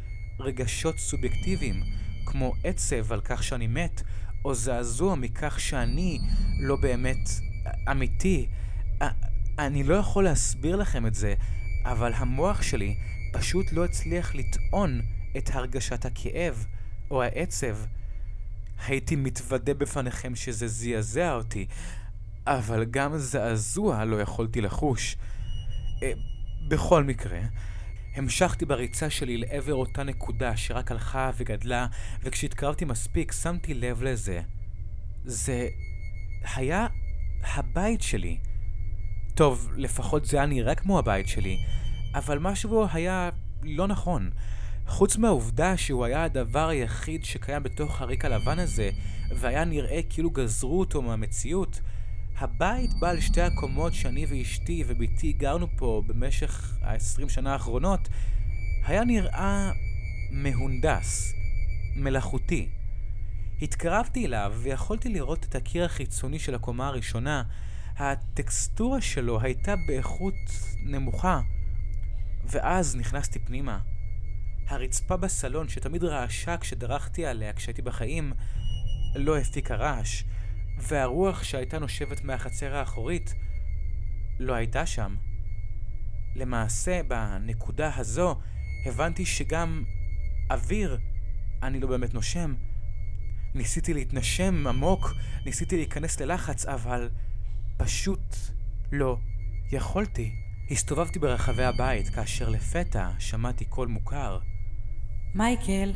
רגשות 0.41 0.99
סובייקטיביים, 0.99 1.83
כמו 2.27 2.53
עצב 2.65 3.13
על 3.13 3.21
כך 3.21 3.43
שאני 3.43 3.67
מת, 3.67 4.03
או 4.45 4.55
זעזוע 4.55 5.15
מכך 5.15 5.61
שאני 5.61 6.19
לא 6.61 6.77
באמת 6.77 7.29
אמיתי. 7.91 8.47
אני 9.59 9.83
לא 9.83 9.95
יכול 9.95 10.25
להסביר 10.25 10.77
לכם 10.77 11.07
את 11.07 11.15
זה, 11.15 11.35
אבל 11.85 12.13
המוח 12.15 12.63
שלי 12.63 12.97
פשוט 13.33 13.73
לא 13.73 13.85
הצליח 13.85 14.35
לטעון 14.35 15.01
את 15.37 15.51
הרגשת 15.53 16.05
הכאב 16.05 16.67
או 17.11 17.23
העצב. 17.23 17.77
הייתי 18.87 19.17
מתוודה 19.17 19.75
בפניכם 19.75 20.35
שזה 20.35 20.69
זעזע 20.69 21.35
אותי, 21.35 21.67
אבל 22.47 22.85
גם 22.85 23.19
זעזוע 23.19 24.05
לא 24.05 24.21
יכולתי 24.21 24.61
לחוש. 24.61 25.17
אה, 26.03 26.13
בכל 26.69 27.05
מקרה, 27.05 27.41
המשכתי 28.15 28.65
בריצה 28.65 29.11
שלי 29.11 29.37
לעבר 29.37 29.75
אותה 29.75 30.03
נקודה 30.03 30.57
שרק 30.57 30.91
הלכה 30.91 31.31
וגדלה, 31.37 31.87
וכשהתקרבתי 32.23 32.85
מספיק 32.85 33.33
שמתי 33.33 33.75
לב 33.75 34.03
לזה. 34.03 34.41
זה 35.25 35.69
היה 36.55 36.87
הבית 37.43 38.03
שלי. 38.03 38.39
טוב, 39.35 39.71
לפחות 39.77 40.25
זה 40.25 40.37
היה 40.37 40.47
נראה 40.47 40.75
כמו 40.75 40.99
הבית 40.99 41.29
שלי, 41.29 41.65
אבל 42.15 42.39
משהו 42.39 42.71
בו 42.71 42.87
היה 42.93 43.31
לא 43.63 43.87
נכון. 43.87 44.31
חוץ 44.87 45.17
מהעובדה 45.17 45.77
שהוא 45.77 46.05
היה 46.05 46.25
הדבר 46.25 46.69
היחיד 46.69 47.25
שקיים 47.25 47.63
בתוך 47.63 48.01
הריק 48.01 48.25
הלבן 48.25 48.59
הזה, 48.59 48.91
והיה 49.37 49.65
נראה 49.65 50.01
כאילו 50.11 50.31
גזרו 50.31 50.81
אותו 50.81 51.03
מהמציאות, 51.03 51.81
הבית 52.39 52.91
בעל 53.01 53.21
שתי 53.21 53.41
הקומות 53.41 53.95
שאני 53.95 54.27
ואשתי 54.29 54.85
ובתי 54.87 55.33
גרנו 55.33 55.67
פה 55.77 56.03
במשך 56.07 56.79
ה-20 56.83 57.29
שנה 57.29 57.53
האחרונות, 57.53 58.09
היה 58.87 59.05
נראה 59.05 59.73
מהונדס, 60.31 61.33
מלאכותי. 61.97 62.69
התקרבתי 63.63 64.27
אליו 64.27 64.53
ויכולתי 64.57 65.09
לראות 65.09 65.45
את 65.45 65.55
הקיר 65.55 65.85
החיצוני 65.85 66.39
של 66.39 66.55
הקומה 66.55 66.87
הראשונה. 66.87 67.43
הטקסטורה 67.97 69.01
שלו 69.01 69.41
הייתה 69.41 69.75
באיכות 69.87 70.35
נמוכה. 70.85 71.41
ואז 72.45 72.97
נכנסתי 72.97 73.39
פנימה. 73.39 73.79
הרצפה 74.69 75.17
בסלון, 75.17 75.69
שתמיד 75.69 76.05
רעשה 76.05 76.57
כשדרכתי 76.57 77.27
עליה 77.27 77.53
כשהייתי 77.53 77.83
בחיים, 77.83 78.33
לא 79.15 79.39
הפיקה 79.39 79.75
רעש, 79.75 80.25
והרוח 80.79 81.43
שהייתה 81.43 81.79
נושבת 81.79 82.25
מהחצר 82.25 82.77
האחורית 82.77 83.35
לא 84.41 84.55
הייתה 84.55 84.87
שם. 84.87 85.17
למעשה, 86.37 87.01
בנקודה 87.03 87.91
הזו, 87.97 88.41
הבנתי 88.87 89.27
שגם 89.27 89.85
אוויר 90.51 90.99
אני 91.63 91.81
לא 91.81 91.89
באמת 91.89 92.15
נושם. 92.15 92.55
ניסיתי 93.55 93.95
להתנשם 93.95 94.67
עמוק, 94.67 95.13
ניסיתי 95.47 95.77
להיכנס 95.77 96.21
ללחץ, 96.21 96.67
אבל 96.67 97.11
פשוט 97.77 98.37
לא 98.93 99.19
יכולתי. 99.73 100.33
הסתובבתי 100.71 101.19
ברחבי 101.19 101.65
הבית, 101.65 102.09
כאשר 102.09 102.49
לפתע 102.49 103.11
שמעתי 103.19 103.65
קול 103.65 103.89
מוכר. 103.89 104.39
מייקל. 105.35 105.93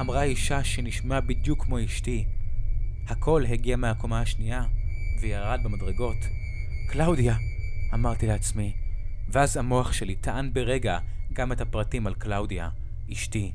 אמרה 0.00 0.22
אישה 0.22 0.64
שנשמעה 0.64 1.20
בדיוק 1.20 1.64
כמו 1.64 1.84
אשתי. 1.84 2.24
הקול 3.08 3.46
הגיע 3.46 3.76
מהקומה 3.76 4.20
השנייה, 4.20 4.64
וירד 5.20 5.60
במדרגות. 5.64 6.16
קלאודיה! 6.88 7.36
אמרתי 7.94 8.26
לעצמי, 8.26 8.72
ואז 9.28 9.56
המוח 9.56 9.92
שלי 9.92 10.14
טען 10.14 10.52
ברגע 10.52 10.98
גם 11.32 11.52
את 11.52 11.60
הפרטים 11.60 12.06
על 12.06 12.14
קלאודיה, 12.14 12.68
אשתי. 13.12 13.52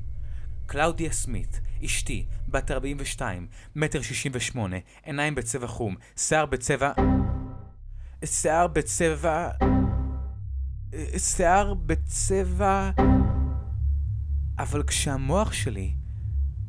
קלאודיה 0.66 1.12
סמית, 1.12 1.60
אשתי, 1.84 2.26
בת 2.48 2.70
42, 2.70 3.46
מטר 3.76 4.02
68, 4.02 4.76
עיניים 5.02 5.34
בצבע 5.34 5.66
חום, 5.66 5.96
שיער 6.16 6.46
בצבע... 6.46 6.92
שיער 8.24 8.66
בצבע... 8.66 9.50
שיער 11.16 11.74
בצבע... 11.74 12.90
אבל 14.60 14.82
כשהמוח 14.82 15.52
שלי 15.52 15.94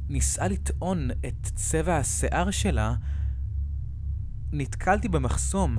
ניסה 0.09 0.47
לטעון 0.47 1.11
את 1.11 1.47
צבע 1.55 1.97
השיער 1.97 2.51
שלה, 2.51 2.95
נתקלתי 4.51 5.07
במחסום. 5.07 5.77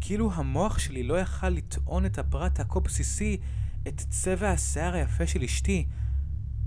כאילו 0.00 0.32
המוח 0.32 0.78
שלי 0.78 1.02
לא 1.02 1.20
יכל 1.20 1.48
לטעון 1.48 2.06
את 2.06 2.18
הפרט 2.18 2.60
הכה 2.60 2.80
בסיסי, 2.80 3.40
את 3.88 4.02
צבע 4.10 4.50
השיער 4.50 4.94
היפה 4.94 5.26
של 5.26 5.42
אשתי. 5.42 5.86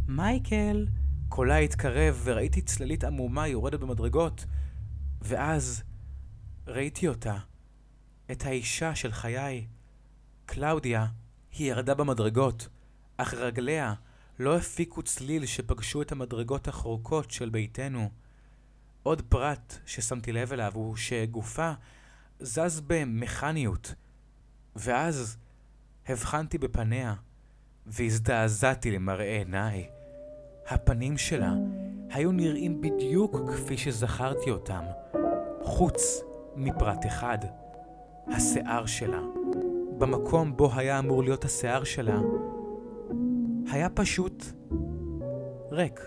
מייקל! 0.08 0.88
קולה 1.30 1.58
התקרב 1.58 2.22
וראיתי 2.24 2.62
צללית 2.62 3.04
עמומה 3.04 3.48
יורדת 3.48 3.80
במדרגות. 3.80 4.46
ואז 5.22 5.84
ראיתי 6.68 7.08
אותה, 7.08 7.38
את 8.32 8.46
האישה 8.46 8.96
של 8.96 9.12
חיי. 9.12 9.68
קלאודיה, 10.46 11.06
היא 11.52 11.72
ירדה 11.72 11.94
במדרגות, 11.94 12.68
אך 13.18 13.34
רגליה 13.34 13.94
לא 14.40 14.58
הפיקו 14.58 15.02
צליל 15.02 15.46
שפגשו 15.46 16.02
את 16.02 16.12
המדרגות 16.12 16.68
החורקות 16.68 17.32
של 17.32 17.50
ביתנו. 17.50 18.10
עוד 19.04 19.22
פרט 19.30 19.78
ששמתי 19.86 20.32
לב 20.32 20.54
אליו 20.54 20.72
הוא 20.76 20.96
שגופה 20.96 21.72
זז 22.40 22.82
במכניות, 22.88 23.94
ואז 24.76 25.38
הבחנתי 26.08 26.58
בפניה, 26.58 27.14
והזדעזעתי 27.86 28.92
למראה 28.92 29.38
עיניי. 29.38 29.90
הפנים 30.68 31.18
שלה 31.18 31.54
היו 32.10 32.32
נראים 32.32 32.82
בדיוק 32.82 33.36
כפי 33.54 33.78
שזכרתי 33.78 34.52
אותם, 34.52 34.84
חוץ 35.64 36.22
מפרט 36.56 37.06
אחד, 37.06 37.38
השיער 38.28 38.86
שלה. 38.86 39.22
במקום 39.98 40.58
בו 40.58 40.72
היה 40.76 41.00
אמור 41.00 41.24
להיות 41.24 41.46
השיער 41.46 41.84
שלה, 41.84 42.20
היה 43.76 43.90
פשוט 43.90 44.46
ריק. 45.72 46.00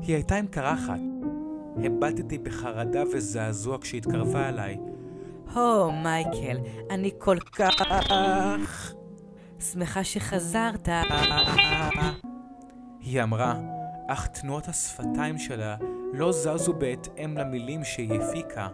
היא 0.00 0.14
הייתה 0.14 0.36
עם 0.36 0.46
קרחת. 0.46 0.98
הבטתי 1.84 2.38
בחרדה 2.38 3.02
וזעזוע 3.12 3.78
כשהתקרבה 3.80 4.48
אליי. 4.48 4.78
הו, 5.54 5.88
oh, 5.88 5.92
מייקל, 5.92 6.58
אני 6.90 7.10
כל 7.18 7.36
כך 7.38 7.72
שמחה 9.60 10.04
שחזרת. 10.04 10.88
היא 13.00 13.22
אמרה, 13.22 13.60
אך 14.08 14.26
תנועות 14.26 14.68
השפתיים 14.68 15.38
שלה 15.38 15.76
לא 16.12 16.32
זזו 16.32 16.72
בהתאם 16.72 17.38
למילים 17.38 17.84
שהיא 17.84 18.20
הפיקה. 18.20 18.68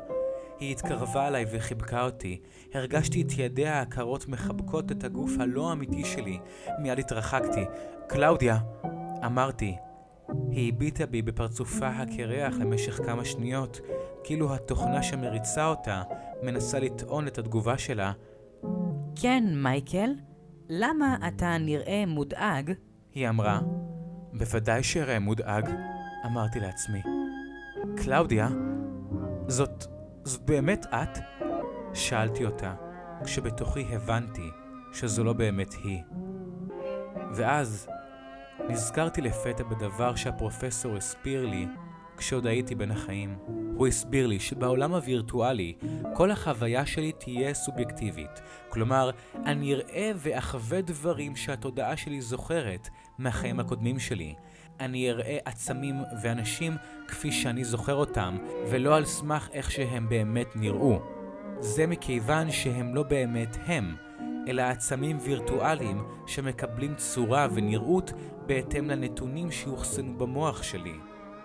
היא 0.61 0.73
התקרבה 0.73 1.29
אליי 1.29 1.45
וחיבקה 1.51 2.03
אותי. 2.03 2.41
הרגשתי 2.75 3.23
את 3.23 3.39
ידיה 3.39 3.81
הקרות 3.81 4.29
מחבקות 4.29 4.93
את 4.93 5.05
הגוף 5.05 5.33
הלא 5.41 5.73
אמיתי 5.73 6.05
שלי. 6.05 6.39
מיד 6.79 6.99
התרחקתי. 6.99 7.65
קלאודיה! 8.07 8.59
אמרתי. 9.27 9.77
היא 10.51 10.73
הביטה 10.73 11.07
בי 11.07 11.23
בפרצופה 11.23 11.89
הקרח 11.89 12.55
למשך 12.55 13.01
כמה 13.07 13.25
שניות, 13.25 13.81
כאילו 14.25 14.55
התוכנה 14.55 15.03
שמריצה 15.03 15.67
אותה 15.67 16.03
מנסה 16.43 16.79
לטעון 16.79 17.27
את 17.27 17.39
התגובה 17.39 17.79
שלה. 17.79 18.13
כן, 19.17 19.45
מייקל? 19.55 20.11
למה 20.69 21.17
אתה 21.29 21.59
נראה 21.59 22.05
מודאג? 22.07 22.73
היא 23.15 23.29
אמרה. 23.29 23.61
בוודאי 24.33 24.83
שאראה 24.83 25.19
מודאג, 25.19 25.71
אמרתי 26.27 26.61
לעצמי. 26.61 27.03
קלאודיה, 27.97 28.49
זאת... 29.49 29.98
זאת 30.29 30.41
באמת 30.41 30.87
את? 30.87 31.19
שאלתי 31.95 32.45
אותה, 32.45 32.75
כשבתוכי 33.25 33.85
הבנתי 33.91 34.51
שזו 34.93 35.25
לא 35.25 35.33
באמת 35.33 35.75
היא. 35.85 36.03
ואז 37.35 37.89
נזכרתי 38.69 39.21
לפתע 39.21 39.65
בדבר 39.65 40.15
שהפרופסור 40.15 40.97
הסביר 40.97 41.47
לי 41.47 41.67
כשעוד 42.17 42.47
הייתי 42.47 42.75
בין 42.75 42.91
החיים. 42.91 43.39
הוא 43.77 43.87
הסביר 43.87 44.27
לי 44.27 44.41
שבעולם 44.41 44.95
הווירטואלי 44.95 45.75
כל 46.15 46.31
החוויה 46.31 46.87
שלי 46.87 47.13
תהיה 47.13 47.55
סובייקטיבית. 47.55 48.41
כלומר, 48.69 49.11
אני 49.47 49.75
אראה 49.75 50.13
ואחווה 50.17 50.81
דברים 50.81 51.37
שהתודעה 51.37 51.97
שלי 51.97 52.21
זוכרת 52.21 52.89
מהחיים 53.19 53.61
הקודמים 53.61 53.99
שלי. 53.99 54.35
אני 54.81 55.11
אראה 55.11 55.39
עצמים 55.45 56.03
ואנשים 56.23 56.77
כפי 57.09 57.33
שאני 57.33 57.65
זוכר 57.65 57.95
אותם, 57.95 58.39
ולא 58.71 58.97
על 58.97 59.05
סמך 59.05 59.49
איך 59.53 59.71
שהם 59.71 60.09
באמת 60.09 60.57
נראו. 60.57 61.01
זה 61.61 61.87
מכיוון 61.87 62.51
שהם 62.51 62.95
לא 62.95 63.03
באמת 63.03 63.57
הם, 63.67 63.97
אלא 64.49 64.63
עצמים 64.63 65.19
וירטואליים 65.21 66.05
שמקבלים 66.27 66.95
צורה 66.95 67.49
ונראות 67.55 68.13
בהתאם 68.47 68.91
לנתונים 68.91 69.51
שאוחסנו 69.51 70.19
במוח 70.19 70.63
שלי. 70.63 70.95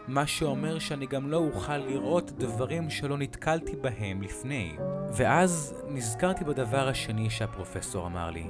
מה 0.07 0.27
שאומר 0.27 0.79
שאני 0.79 1.05
גם 1.05 1.29
לא 1.29 1.37
אוכל 1.37 1.77
לראות 1.77 2.31
דברים 2.31 2.89
שלא 2.89 3.17
נתקלתי 3.17 3.75
בהם 3.75 4.21
לפני. 4.21 4.75
ואז 5.11 5.75
נזכרתי 5.87 6.43
בדבר 6.43 6.87
השני 6.87 7.29
שהפרופסור 7.29 8.07
אמר 8.07 8.29
לי, 8.29 8.45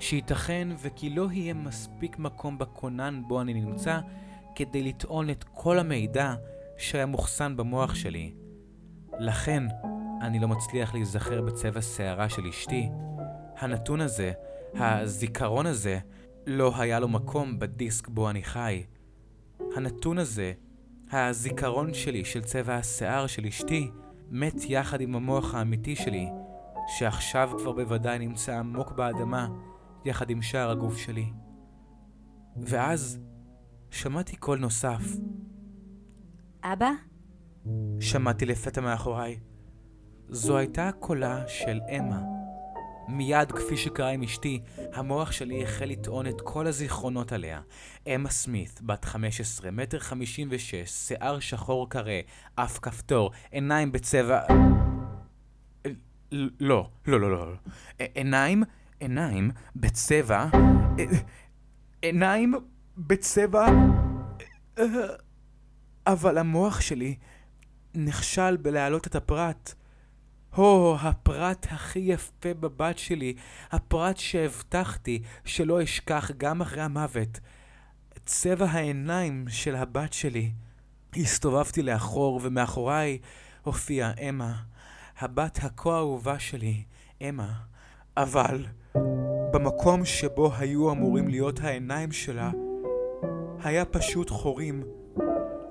שייתכן 0.00 0.68
וכי 0.82 1.10
לא 1.10 1.28
יהיה 1.32 1.54
מספיק 1.54 2.18
מקום 2.18 2.58
בכונן 2.58 3.22
בו 3.26 3.40
אני 3.40 3.54
נמצא 3.54 4.00
כדי 4.54 4.82
לטעון 4.82 5.30
את 5.30 5.44
כל 5.44 5.78
המידע 5.78 6.34
שהיה 6.76 7.06
מוחסן 7.06 7.56
במוח 7.56 7.94
שלי. 7.94 8.34
לכן, 9.18 9.62
אני 10.22 10.38
לא 10.38 10.48
מצליח 10.48 10.94
להיזכר 10.94 11.42
בצבע 11.42 11.82
שערה 11.82 12.28
של 12.28 12.46
אשתי. 12.46 12.88
הנתון 13.58 14.00
הזה, 14.00 14.32
הזיכרון 14.74 15.66
הזה, 15.66 15.98
לא 16.46 16.72
היה 16.76 17.00
לו 17.00 17.08
מקום 17.08 17.58
בדיסק 17.58 18.08
בו 18.08 18.30
אני 18.30 18.42
חי. 18.42 18.82
הנתון 19.76 20.18
הזה, 20.18 20.52
הזיכרון 21.12 21.94
שלי 21.94 22.24
של 22.24 22.44
צבע 22.44 22.74
השיער 22.74 23.26
של 23.26 23.46
אשתי, 23.46 23.90
מת 24.30 24.54
יחד 24.68 25.00
עם 25.00 25.14
המוח 25.14 25.54
האמיתי 25.54 25.96
שלי, 25.96 26.28
שעכשיו 26.86 27.50
כבר 27.58 27.72
בוודאי 27.72 28.18
נמצא 28.18 28.58
עמוק 28.58 28.92
באדמה, 28.92 29.48
יחד 30.06 30.30
עם 30.30 30.42
שאר 30.42 30.70
הגוף 30.70 30.96
שלי. 30.96 31.32
ואז 32.56 33.18
שמעתי 33.90 34.36
קול 34.36 34.58
נוסף. 34.58 35.02
אבא? 36.62 36.90
שמעתי 38.00 38.46
לפתע 38.46 38.80
מאחוריי. 38.80 39.38
זו 40.28 40.56
הייתה 40.56 40.90
קולה 41.00 41.48
של 41.48 41.80
אמה. 41.98 42.22
מיד, 43.08 43.52
כפי 43.52 43.76
שקרה 43.76 44.08
עם 44.08 44.22
אשתי, 44.22 44.60
המוח 44.92 45.32
שלי 45.32 45.62
החל 45.62 45.84
לטעון 45.84 46.26
את 46.26 46.40
כל 46.40 46.66
הזיכרונות 46.66 47.32
עליה. 47.32 47.60
אמה 48.06 48.30
סמית, 48.30 48.80
בת 48.82 49.04
15, 49.04 49.70
מטר 49.70 49.98
56, 49.98 50.74
שיער 50.90 51.38
שחור 51.38 51.90
קרה, 51.90 52.20
אף 52.54 52.78
כפתור, 52.82 53.30
עיניים 53.50 53.92
בצבע... 53.92 54.40
לא, 56.60 56.88
לא, 57.06 57.20
לא, 57.20 57.30
לא. 57.30 57.56
עיניים, 58.14 58.62
עיניים 59.00 59.50
בצבע... 59.76 60.46
עיניים 62.02 62.54
בצבע... 62.98 63.66
אבל 66.06 66.38
המוח 66.38 66.80
שלי 66.80 67.16
נכשל 67.94 68.56
בלהעלות 68.56 69.06
את 69.06 69.14
הפרט. 69.14 69.74
הו, 70.50 70.96
הפרט 71.00 71.66
הכי 71.70 71.98
יפה 71.98 72.54
בבת 72.54 72.98
שלי, 72.98 73.34
הפרט 73.70 74.16
שהבטחתי 74.16 75.22
שלא 75.44 75.82
אשכח 75.82 76.30
גם 76.36 76.60
אחרי 76.60 76.82
המוות. 76.82 77.40
צבע 78.26 78.66
העיניים 78.66 79.44
של 79.48 79.76
הבת 79.76 80.12
שלי. 80.12 80.52
הסתובבתי 81.16 81.82
לאחור, 81.82 82.40
ומאחוריי 82.42 83.18
הופיעה 83.62 84.12
אמה, 84.28 84.54
הבת 85.18 85.58
הכה 85.62 85.96
אהובה 85.96 86.38
שלי, 86.38 86.84
אמה. 87.28 87.52
אבל 88.16 88.66
במקום 89.52 90.04
שבו 90.04 90.50
היו 90.58 90.90
אמורים 90.90 91.28
להיות 91.28 91.60
העיניים 91.62 92.12
שלה, 92.12 92.50
היה 93.62 93.84
פשוט 93.84 94.30
חורים. 94.30 94.82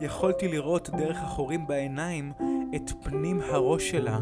יכולתי 0.01 0.47
לראות 0.47 0.89
דרך 0.89 1.17
החורים 1.23 1.67
בעיניים 1.67 2.31
את 2.75 2.91
פנים 3.03 3.41
הראש 3.41 3.89
שלה, 3.89 4.19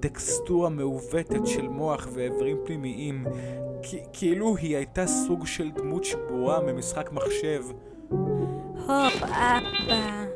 טקסטורה 0.00 0.68
מעוותת 0.68 1.46
של 1.46 1.68
מוח 1.68 2.08
ואיברים 2.14 2.56
פנימיים, 2.64 3.24
כאילו 4.12 4.56
היא 4.56 4.76
הייתה 4.76 5.06
סוג 5.06 5.46
של 5.46 5.70
דמות 5.70 6.04
שבורה 6.04 6.60
ממשחק 6.60 7.12
מחשב. 7.12 7.62
הופ, 8.86 9.22
אבא. 9.22 10.33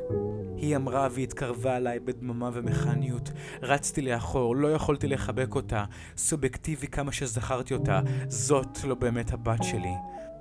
היא 0.61 0.75
אמרה 0.75 1.07
והתקרבה 1.11 1.75
עליי 1.75 1.99
בדממה 1.99 2.49
ומכניות. 2.53 3.31
רצתי 3.61 4.01
לאחור, 4.01 4.55
לא 4.55 4.67
יכולתי 4.73 5.07
לחבק 5.07 5.55
אותה, 5.55 5.85
סובייקטיבי 6.17 6.87
כמה 6.87 7.11
שזכרתי 7.11 7.73
אותה, 7.73 7.99
זאת 8.27 8.83
לא 8.83 8.95
באמת 8.95 9.33
הבת 9.33 9.63
שלי. 9.63 9.93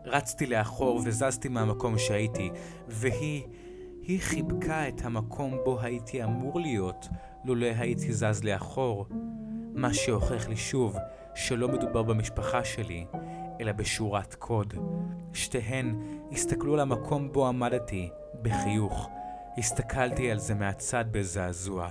רצתי 0.04 0.46
לאחור 0.46 1.00
וזזתי 1.04 1.48
מהמקום 1.48 1.98
שהייתי, 1.98 2.50
והיא, 2.88 3.42
היא 4.02 4.20
חיבקה 4.20 4.88
את 4.88 5.04
המקום 5.04 5.58
בו 5.64 5.80
הייתי 5.80 6.24
אמור 6.24 6.60
להיות, 6.60 7.08
לולא 7.44 7.66
הייתי 7.78 8.12
זז 8.12 8.44
לאחור. 8.44 9.06
מה 9.74 9.94
שהוכיח 9.94 10.48
לי 10.48 10.56
שוב 10.56 10.96
שלא 11.34 11.68
מדובר 11.68 12.02
במשפחה 12.02 12.64
שלי, 12.64 13.06
אלא 13.60 13.72
בשורת 13.72 14.34
קוד. 14.34 14.74
שתיהן 15.32 16.00
הסתכלו 16.32 16.74
על 16.74 16.80
המקום 16.80 17.32
בו 17.32 17.48
עמדתי, 17.48 18.08
בחיוך. 18.42 19.08
הסתכלתי 19.58 20.30
על 20.30 20.38
זה 20.38 20.54
מהצד 20.54 21.04
בזעזוע. 21.10 21.88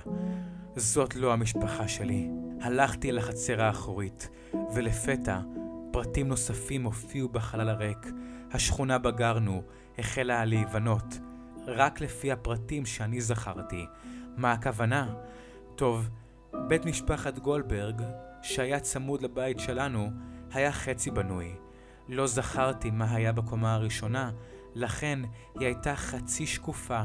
זאת 0.76 1.16
לא 1.16 1.32
המשפחה 1.32 1.88
שלי. 1.88 2.28
הלכתי 2.60 3.10
אל 3.10 3.18
החצר 3.18 3.62
האחורית, 3.62 4.28
ולפתע 4.74 5.40
פרטים 5.90 6.28
נוספים 6.28 6.84
הופיעו 6.84 7.28
בחלל 7.28 7.68
הריק. 7.68 8.06
השכונה 8.52 8.98
בה 8.98 9.10
גרנו 9.10 9.62
החלה 9.98 10.44
להיבנות, 10.44 11.18
רק 11.66 12.00
לפי 12.00 12.32
הפרטים 12.32 12.86
שאני 12.86 13.20
זכרתי. 13.20 13.86
מה 14.36 14.52
הכוונה? 14.52 15.14
טוב, 15.76 16.08
בית 16.68 16.84
משפחת 16.84 17.38
גולדברג, 17.38 18.02
שהיה 18.42 18.80
צמוד 18.80 19.22
לבית 19.22 19.58
שלנו, 19.60 20.10
היה 20.52 20.72
חצי 20.72 21.10
בנוי. 21.10 21.54
לא 22.08 22.26
זכרתי 22.26 22.90
מה 22.90 23.14
היה 23.14 23.32
בקומה 23.32 23.74
הראשונה, 23.74 24.30
לכן 24.74 25.18
היא 25.58 25.66
הייתה 25.66 25.96
חצי 25.96 26.46
שקופה, 26.46 27.02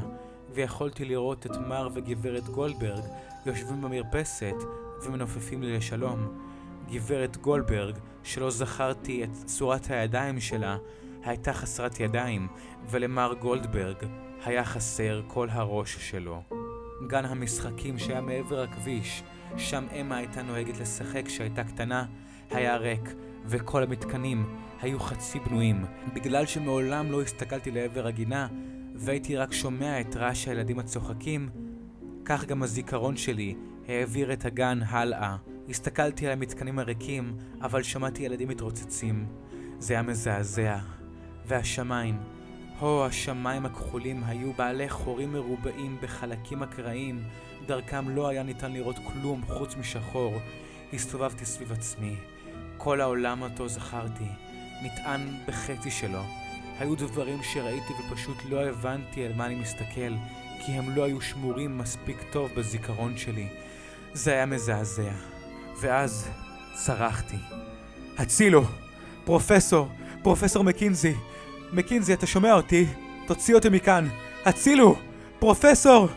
ויכולתי 0.54 1.04
לראות 1.04 1.46
את 1.46 1.56
מר 1.56 1.88
וגברת 1.94 2.44
גולדברג 2.44 3.04
יושבים 3.46 3.82
במרפסת 3.82 4.54
ומנופפים 5.04 5.62
לי 5.62 5.76
לשלום. 5.76 6.44
גברת 6.90 7.36
גולדברג, 7.36 7.94
שלא 8.22 8.50
זכרתי 8.50 9.24
את 9.24 9.30
צורת 9.46 9.90
הידיים 9.90 10.40
שלה, 10.40 10.76
הייתה 11.24 11.52
חסרת 11.52 12.00
ידיים, 12.00 12.48
ולמר 12.90 13.34
גולדברג 13.40 13.96
היה 14.44 14.64
חסר 14.64 15.22
כל 15.26 15.48
הראש 15.50 16.10
שלו. 16.10 16.42
גן 17.06 17.24
המשחקים 17.24 17.98
שהיה 17.98 18.20
מעבר 18.20 18.62
הכביש, 18.62 19.22
שם 19.56 19.86
אמה 20.00 20.16
הייתה 20.16 20.42
נוהגת 20.42 20.80
לשחק 20.80 21.22
כשהייתה 21.26 21.64
קטנה, 21.64 22.04
היה 22.50 22.76
ריק, 22.76 23.14
וכל 23.46 23.82
המתקנים 23.82 24.56
היו 24.80 25.00
חצי 25.00 25.38
בנויים. 25.38 25.84
בגלל 26.14 26.46
שמעולם 26.46 27.12
לא 27.12 27.22
הסתכלתי 27.22 27.70
לעבר 27.70 28.06
הגינה, 28.06 28.48
והייתי 28.94 29.36
רק 29.36 29.52
שומע 29.52 30.00
את 30.00 30.16
רעש 30.16 30.48
הילדים 30.48 30.78
הצוחקים, 30.78 31.50
כך 32.24 32.44
גם 32.44 32.62
הזיכרון 32.62 33.16
שלי 33.16 33.54
העביר 33.88 34.32
את 34.32 34.44
הגן 34.44 34.78
הלאה. 34.86 35.36
הסתכלתי 35.68 36.26
על 36.26 36.32
המתקנים 36.32 36.78
הריקים, 36.78 37.36
אבל 37.62 37.82
שמעתי 37.82 38.22
ילדים 38.22 38.48
מתרוצצים. 38.48 39.26
זה 39.78 39.94
היה 39.94 40.02
מזעזע. 40.02 40.78
והשמיים, 41.46 42.18
הו, 42.78 43.04
השמיים 43.04 43.66
הכחולים 43.66 44.24
היו 44.24 44.52
בעלי 44.52 44.88
חורים 44.88 45.32
מרובעים 45.32 45.96
בחלקים 46.02 46.62
אקראיים, 46.62 47.22
דרכם 47.66 48.08
לא 48.08 48.28
היה 48.28 48.42
ניתן 48.42 48.72
לראות 48.72 48.96
כלום 49.04 49.42
חוץ 49.46 49.76
משחור. 49.76 50.34
הסתובבתי 50.92 51.44
סביב 51.44 51.72
עצמי. 51.72 52.16
כל 52.76 53.00
העולם 53.00 53.42
אותו 53.42 53.68
זכרתי, 53.68 54.28
נטען 54.82 55.20
בחצי 55.48 55.90
שלו. 55.90 56.43
היו 56.78 56.94
דברים 56.94 57.42
שראיתי 57.42 57.92
ופשוט 57.92 58.36
לא 58.48 58.64
הבנתי 58.64 59.24
על 59.24 59.32
מה 59.34 59.46
אני 59.46 59.54
מסתכל, 59.54 60.14
כי 60.66 60.72
הם 60.72 60.96
לא 60.96 61.04
היו 61.04 61.20
שמורים 61.20 61.78
מספיק 61.78 62.16
טוב 62.32 62.50
בזיכרון 62.56 63.16
שלי. 63.16 63.48
זה 64.12 64.32
היה 64.32 64.46
מזעזע. 64.46 65.12
ואז 65.80 66.28
צרחתי. 66.74 67.36
הצילו! 68.18 68.62
פרופסור! 69.24 69.88
פרופסור 70.22 70.64
מקינזי! 70.64 71.14
מקינזי, 71.72 72.14
אתה 72.14 72.26
שומע 72.26 72.52
אותי? 72.52 72.86
תוציא 73.26 73.54
אותי 73.54 73.68
מכאן! 73.68 74.08
הצילו! 74.44 74.96
פרופסור! 75.38 76.08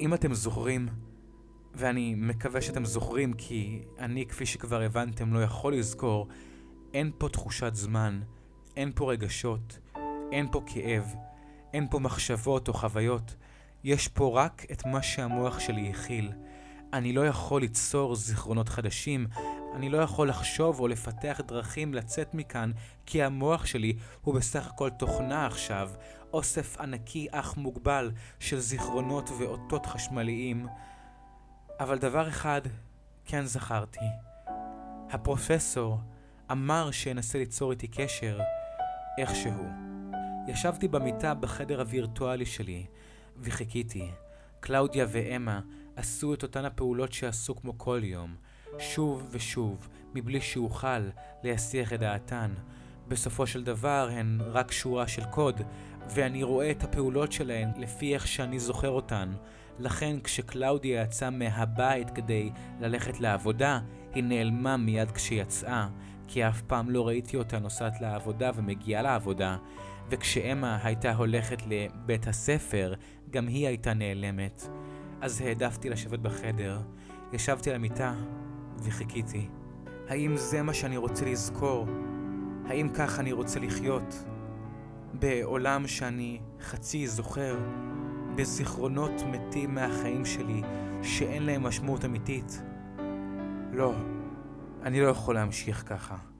אם 0.00 0.14
אתם 0.14 0.34
זוכרים, 0.34 0.88
ואני 1.74 2.14
מקווה 2.16 2.60
שאתם 2.60 2.84
זוכרים 2.84 3.32
כי 3.32 3.82
אני, 3.98 4.26
כפי 4.26 4.46
שכבר 4.46 4.82
הבנתם, 4.82 5.34
לא 5.34 5.42
יכול 5.42 5.74
לזכור, 5.74 6.28
אין 6.94 7.10
פה 7.18 7.28
תחושת 7.28 7.74
זמן, 7.74 8.20
אין 8.76 8.92
פה 8.94 9.12
רגשות, 9.12 9.78
אין 10.34 10.48
פה 10.50 10.62
כאב, 10.66 11.14
אין 11.72 11.86
פה 11.90 11.98
מחשבות 11.98 12.68
או 12.68 12.72
חוויות. 12.72 13.34
יש 13.84 14.08
פה 14.08 14.30
רק 14.34 14.66
את 14.72 14.86
מה 14.86 15.02
שהמוח 15.02 15.58
שלי 15.58 15.90
הכיל. 15.90 16.32
אני 16.92 17.12
לא 17.12 17.26
יכול 17.26 17.60
ליצור 17.60 18.16
זיכרונות 18.16 18.68
חדשים, 18.68 19.26
אני 19.74 19.88
לא 19.88 19.98
יכול 19.98 20.28
לחשוב 20.28 20.80
או 20.80 20.88
לפתח 20.88 21.40
דרכים 21.46 21.94
לצאת 21.94 22.34
מכאן, 22.34 22.72
כי 23.06 23.22
המוח 23.22 23.66
שלי 23.66 23.96
הוא 24.22 24.34
בסך 24.34 24.66
הכל 24.66 24.90
תוכנה 24.90 25.46
עכשיו, 25.46 25.90
אוסף 26.32 26.80
ענקי 26.80 27.26
אך 27.30 27.56
מוגבל 27.56 28.10
של 28.40 28.58
זיכרונות 28.58 29.30
ואותות 29.38 29.86
חשמליים. 29.86 30.66
אבל 31.80 31.98
דבר 31.98 32.28
אחד 32.28 32.60
כן 33.24 33.44
זכרתי. 33.44 34.06
הפרופסור 35.10 35.98
אמר 36.50 36.90
שינסה 36.90 37.38
ליצור 37.38 37.70
איתי 37.70 37.88
קשר, 37.88 38.38
איכשהו. 39.18 39.93
ישבתי 40.48 40.88
במיטה 40.88 41.34
בחדר 41.34 41.80
הווירטואלי 41.80 42.46
שלי, 42.46 42.86
וחיכיתי. 43.40 44.10
קלאודיה 44.60 45.06
ואמה 45.08 45.60
עשו 45.96 46.34
את 46.34 46.42
אותן 46.42 46.64
הפעולות 46.64 47.12
שעשו 47.12 47.56
כמו 47.56 47.78
כל 47.78 48.00
יום, 48.02 48.34
שוב 48.78 49.28
ושוב, 49.30 49.88
מבלי 50.14 50.40
שאוכל 50.40 51.08
להסיח 51.42 51.92
את 51.92 52.00
דעתן. 52.00 52.54
בסופו 53.08 53.46
של 53.46 53.64
דבר 53.64 54.08
הן 54.12 54.40
רק 54.40 54.72
שורה 54.72 55.08
של 55.08 55.24
קוד, 55.24 55.60
ואני 56.14 56.42
רואה 56.42 56.70
את 56.70 56.84
הפעולות 56.84 57.32
שלהן 57.32 57.68
לפי 57.76 58.14
איך 58.14 58.26
שאני 58.26 58.58
זוכר 58.58 58.90
אותן. 58.90 59.32
לכן 59.78 60.20
כשקלאודיה 60.20 61.02
יצאה 61.02 61.30
מהבית 61.30 62.10
כדי 62.10 62.50
ללכת 62.80 63.20
לעבודה, 63.20 63.80
היא 64.14 64.24
נעלמה 64.24 64.76
מיד 64.76 65.10
כשיצאה, 65.10 65.88
כי 66.28 66.48
אף 66.48 66.62
פעם 66.62 66.90
לא 66.90 67.06
ראיתי 67.06 67.36
אותה 67.36 67.58
נוסעת 67.58 68.00
לעבודה 68.00 68.50
ומגיעה 68.54 69.02
לעבודה. 69.02 69.56
וכשאמה 70.10 70.78
הייתה 70.82 71.14
הולכת 71.14 71.62
לבית 71.66 72.26
הספר, 72.26 72.94
גם 73.30 73.46
היא 73.46 73.66
הייתה 73.66 73.94
נעלמת. 73.94 74.68
אז 75.20 75.40
העדפתי 75.40 75.90
לשבת 75.90 76.18
בחדר, 76.18 76.80
ישבתי 77.32 77.70
על 77.70 77.76
המיטה 77.76 78.14
וחיכיתי. 78.82 79.48
האם 80.08 80.36
זה 80.36 80.62
מה 80.62 80.74
שאני 80.74 80.96
רוצה 80.96 81.24
לזכור? 81.24 81.86
האם 82.66 82.88
כך 82.94 83.20
אני 83.20 83.32
רוצה 83.32 83.60
לחיות? 83.60 84.24
בעולם 85.12 85.86
שאני 85.86 86.40
חצי 86.60 87.06
זוכר, 87.06 87.58
בזיכרונות 88.36 89.12
מתים 89.26 89.74
מהחיים 89.74 90.24
שלי 90.24 90.62
שאין 91.02 91.42
להם 91.42 91.62
משמעות 91.62 92.04
אמיתית. 92.04 92.62
לא, 93.72 93.94
אני 94.82 95.00
לא 95.00 95.06
יכול 95.06 95.34
להמשיך 95.34 95.84
ככה. 95.86 96.33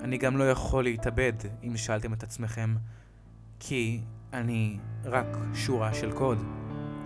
אני 0.00 0.18
גם 0.18 0.36
לא 0.36 0.50
יכול 0.50 0.84
להתאבד, 0.84 1.32
אם 1.62 1.76
שאלתם 1.76 2.12
את 2.12 2.22
עצמכם, 2.22 2.76
כי 3.60 4.00
אני 4.32 4.78
רק 5.04 5.26
שורה 5.54 5.94
של 5.94 6.12
קוד. 6.12 6.38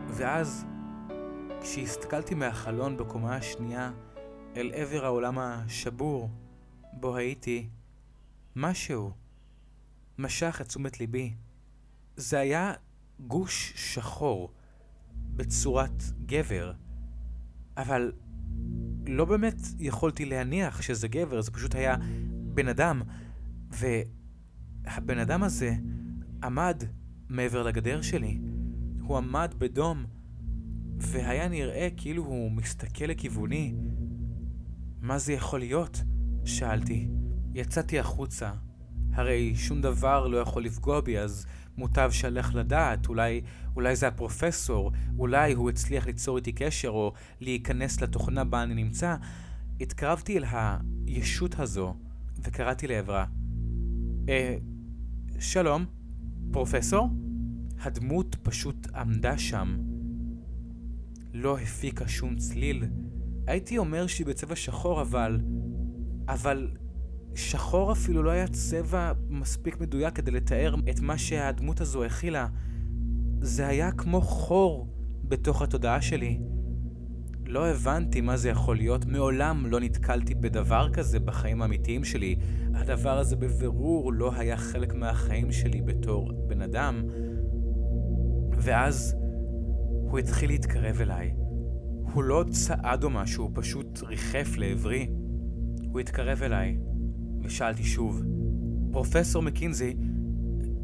ואז, 0.09 0.65
כשהסתכלתי 1.63 2.35
מהחלון 2.35 2.97
בקומה 2.97 3.37
השנייה 3.37 3.93
אל 4.57 4.71
עבר 4.75 5.05
העולם 5.05 5.39
השבור 5.39 6.31
בו 6.93 7.17
הייתי, 7.17 7.69
משהו 8.57 9.13
משך 10.19 10.59
את 10.61 10.69
תשומת 10.69 11.01
ליבי. 11.01 11.35
זה 12.17 12.39
היה 12.39 12.73
גוש 13.21 13.73
שחור 13.77 14.53
בצורת 15.37 16.03
גבר, 16.27 16.73
אבל 17.77 18.13
לא 19.07 19.25
באמת 19.25 19.57
יכולתי 19.79 20.25
להניח 20.25 20.83
שזה 20.83 21.09
גבר, 21.09 21.41
זה 21.41 21.51
פשוט 21.51 21.75
היה 21.75 21.97
בן 22.55 22.69
אדם, 22.69 23.03
והבן 23.71 25.19
אדם 25.19 25.43
הזה 25.43 25.75
עמד 26.43 26.83
מעבר 27.29 27.62
לגדר 27.62 28.03
שלי. 28.03 28.38
הוא 29.01 29.17
עמד 29.17 29.55
בדום, 29.59 30.05
והיה 30.97 31.49
נראה 31.49 31.88
כאילו 31.97 32.25
הוא 32.25 32.53
מסתכל 32.53 33.05
לכיווני. 33.05 33.75
מה 35.01 35.19
זה 35.19 35.33
יכול 35.33 35.59
להיות? 35.61 36.03
שאלתי. 36.45 37.09
יצאתי 37.55 37.99
החוצה. 37.99 38.53
הרי 39.12 39.55
שום 39.57 39.81
דבר 39.81 40.27
לא 40.27 40.37
יכול 40.37 40.64
לפגוע 40.64 41.01
בי, 41.01 41.19
אז 41.19 41.47
מוטב 41.77 42.11
שאלך 42.12 42.55
לדעת, 42.55 43.07
אולי, 43.07 43.40
אולי 43.77 43.97
זה 43.97 44.09
הפרופסור, 44.09 44.93
אולי 45.19 45.53
הוא 45.53 45.71
הצליח 45.71 46.07
ליצור 46.07 46.37
איתי 46.37 46.53
קשר 46.53 46.88
או 46.88 47.12
להיכנס 47.40 48.01
לתוכנה 48.01 48.45
בה 48.45 48.62
אני 48.62 48.75
נמצא. 48.75 49.17
התקרבתי 49.81 50.38
אל 50.38 50.45
הישות 51.07 51.59
הזו 51.59 51.95
וקראתי 52.45 52.87
לעברה. 52.87 53.25
אה, 54.29 54.57
שלום, 55.39 55.85
פרופסור? 56.53 57.09
הדמות 57.81 58.37
פשוט 58.43 58.87
עמדה 58.95 59.39
שם. 59.39 59.77
לא 61.33 61.59
הפיקה 61.59 62.09
שום 62.09 62.37
צליל. 62.37 62.85
הייתי 63.47 63.79
אומר 63.79 64.07
שהיא 64.07 64.27
בצבע 64.27 64.57
שחור, 64.57 65.03
אבל... 65.03 65.41
אבל 66.29 66.71
שחור 67.35 67.93
אפילו 67.93 68.23
לא 68.23 68.31
היה 68.31 68.49
צבע 68.49 69.13
מספיק 69.29 69.81
מדויק 69.81 70.15
כדי 70.15 70.31
לתאר 70.31 70.75
את 70.91 71.01
מה 71.01 71.19
שהדמות 71.19 71.81
הזו 71.81 72.05
הכילה. 72.05 72.47
זה 73.41 73.67
היה 73.67 73.93
כמו 73.93 74.21
חור 74.21 74.89
בתוך 75.25 75.63
התודעה 75.63 76.03
שלי. 76.03 76.41
לא 77.55 77.69
הבנתי 77.69 78.21
מה 78.21 78.37
זה 78.37 78.49
יכול 78.49 78.77
להיות, 78.77 79.07
מעולם 79.07 79.67
לא 79.67 79.81
נתקלתי 79.81 80.35
בדבר 80.35 80.88
כזה 80.93 81.21
בחיים 81.21 81.62
האמיתיים 81.62 82.05
שלי. 82.05 82.37
הדבר 82.75 83.19
הזה 83.19 83.37
בבירור 83.37 84.12
לא 84.12 84.33
היה 84.37 84.57
חלק 84.57 84.95
מהחיים 84.95 85.53
שלי 85.53 85.83
בתור 85.83 86.33
בן 86.47 86.62
אדם. 86.62 87.03
ואז 88.59 89.17
הוא 90.11 90.19
התחיל 90.19 90.51
להתקרב 90.51 91.01
אליי. 91.01 91.35
הוא 92.12 92.23
לא 92.23 92.45
צעד 92.51 93.05
או 93.05 93.11
משהו, 93.11 93.45
הוא 93.45 93.51
פשוט 93.55 94.03
ריחף 94.03 94.57
לעברי. 94.57 95.09
הוא 95.88 96.01
התקרב 96.01 96.43
אליי, 96.43 96.79
ושאלתי 97.43 97.85
שוב, 97.85 98.23
פרופסור 98.93 99.43
מקינזי, 99.43 99.97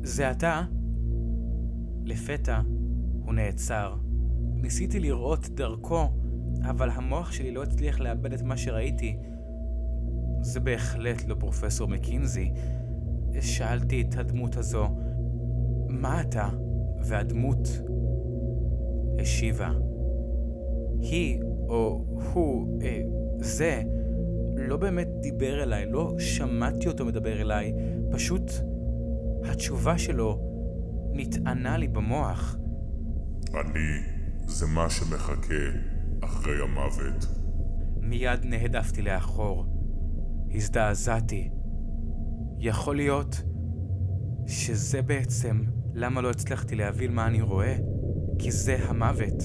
זה 0.02 0.30
אתה? 0.30 0.62
לפתע 2.04 2.60
הוא 3.24 3.34
נעצר. 3.34 3.96
ניסיתי 4.54 5.00
לראות 5.00 5.48
דרכו, 5.48 6.19
אבל 6.64 6.90
המוח 6.90 7.32
שלי 7.32 7.50
לא 7.50 7.62
הצליח 7.62 8.00
לאבד 8.00 8.32
את 8.32 8.42
מה 8.42 8.56
שראיתי. 8.56 9.16
זה 10.40 10.60
בהחלט 10.60 11.24
לא 11.28 11.34
פרופסור 11.34 11.88
מקינזי. 11.88 12.52
שאלתי 13.40 14.00
את 14.00 14.16
הדמות 14.16 14.56
הזו, 14.56 14.88
מה 15.88 16.20
אתה? 16.20 16.48
והדמות 16.98 17.68
השיבה. 19.18 19.70
היא 21.00 21.40
או 21.68 22.04
הוא, 22.32 22.82
אה, 22.82 23.02
זה, 23.36 23.82
לא 24.56 24.76
באמת 24.76 25.08
דיבר 25.20 25.62
אליי, 25.62 25.86
לא 25.90 26.14
שמעתי 26.18 26.88
אותו 26.88 27.04
מדבר 27.04 27.40
אליי, 27.40 27.72
פשוט 28.10 28.52
התשובה 29.44 29.98
שלו 29.98 30.40
נטענה 31.12 31.76
לי 31.76 31.88
במוח. 31.88 32.56
אני 33.54 34.00
זה 34.46 34.66
מה 34.66 34.90
שמחכה 34.90 35.54
אחרי 36.24 36.62
המוות. 36.62 37.26
מיד 38.00 38.44
נהדפתי 38.44 39.02
לאחור. 39.02 39.66
הזדעזעתי. 40.50 41.50
יכול 42.58 42.96
להיות 42.96 43.42
שזה 44.46 45.02
בעצם 45.02 45.62
למה 45.94 46.20
לא 46.20 46.30
הצלחתי 46.30 46.74
להבין 46.74 47.14
מה 47.14 47.26
אני 47.26 47.42
רואה? 47.42 47.76
כי 48.38 48.50
זה 48.50 48.76
המוות. 48.88 49.42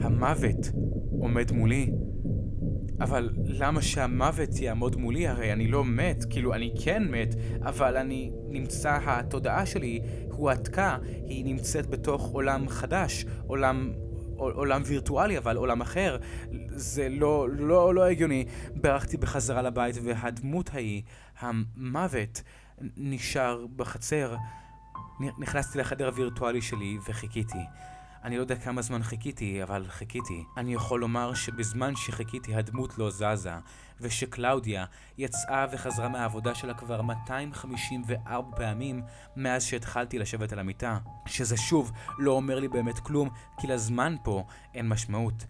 המוות 0.00 0.72
עומד 1.20 1.52
מולי. 1.52 1.92
אבל 3.00 3.30
למה 3.44 3.82
שהמוות 3.82 4.60
יעמוד 4.60 4.96
מולי? 4.96 5.28
הרי 5.28 5.52
אני 5.52 5.68
לא 5.68 5.84
מת, 5.84 6.24
כאילו 6.30 6.54
אני 6.54 6.74
כן 6.84 7.02
מת, 7.10 7.34
אבל 7.62 7.96
אני 7.96 8.32
נמצא, 8.48 8.98
התודעה 9.06 9.66
שלי 9.66 10.00
הועתקה, 10.30 10.96
היא 11.26 11.44
נמצאת 11.44 11.86
בתוך 11.86 12.30
עולם 12.32 12.68
חדש, 12.68 13.26
עולם 13.46 13.92
עולם 14.50 14.82
וירטואלי, 14.84 15.38
אבל 15.38 15.56
עולם 15.56 15.80
אחר. 15.80 16.16
זה 16.68 17.08
לא, 17.08 17.48
לא, 17.50 17.94
לא 17.94 18.04
הגיוני. 18.04 18.44
ברחתי 18.74 19.16
בחזרה 19.16 19.62
לבית, 19.62 19.96
והדמות 20.02 20.70
ההיא, 20.74 21.02
המוות, 21.38 22.42
נשאר 22.96 23.66
בחצר. 23.76 24.36
נכנסתי 25.38 25.78
לחדר 25.78 26.06
הווירטואלי 26.06 26.62
שלי 26.62 26.98
וחיכיתי. 27.08 27.58
אני 28.24 28.36
לא 28.36 28.40
יודע 28.40 28.56
כמה 28.56 28.82
זמן 28.82 29.02
חיכיתי, 29.02 29.62
אבל 29.62 29.86
חיכיתי. 29.88 30.44
אני 30.56 30.74
יכול 30.74 31.00
לומר 31.00 31.34
שבזמן 31.34 31.96
שחיכיתי 31.96 32.54
הדמות 32.54 32.98
לא 32.98 33.10
זזה, 33.10 33.52
ושקלאודיה 34.00 34.84
יצאה 35.18 35.66
וחזרה 35.72 36.08
מהעבודה 36.08 36.54
שלה 36.54 36.74
כבר 36.74 37.02
254 37.02 38.56
פעמים 38.56 39.02
מאז 39.36 39.64
שהתחלתי 39.64 40.18
לשבת 40.18 40.52
על 40.52 40.58
המיטה. 40.58 40.98
שזה 41.26 41.56
שוב 41.56 41.92
לא 42.18 42.32
אומר 42.32 42.60
לי 42.60 42.68
באמת 42.68 42.98
כלום, 42.98 43.30
כי 43.60 43.66
לזמן 43.66 44.16
פה 44.24 44.46
אין 44.74 44.88
משמעות. 44.88 45.46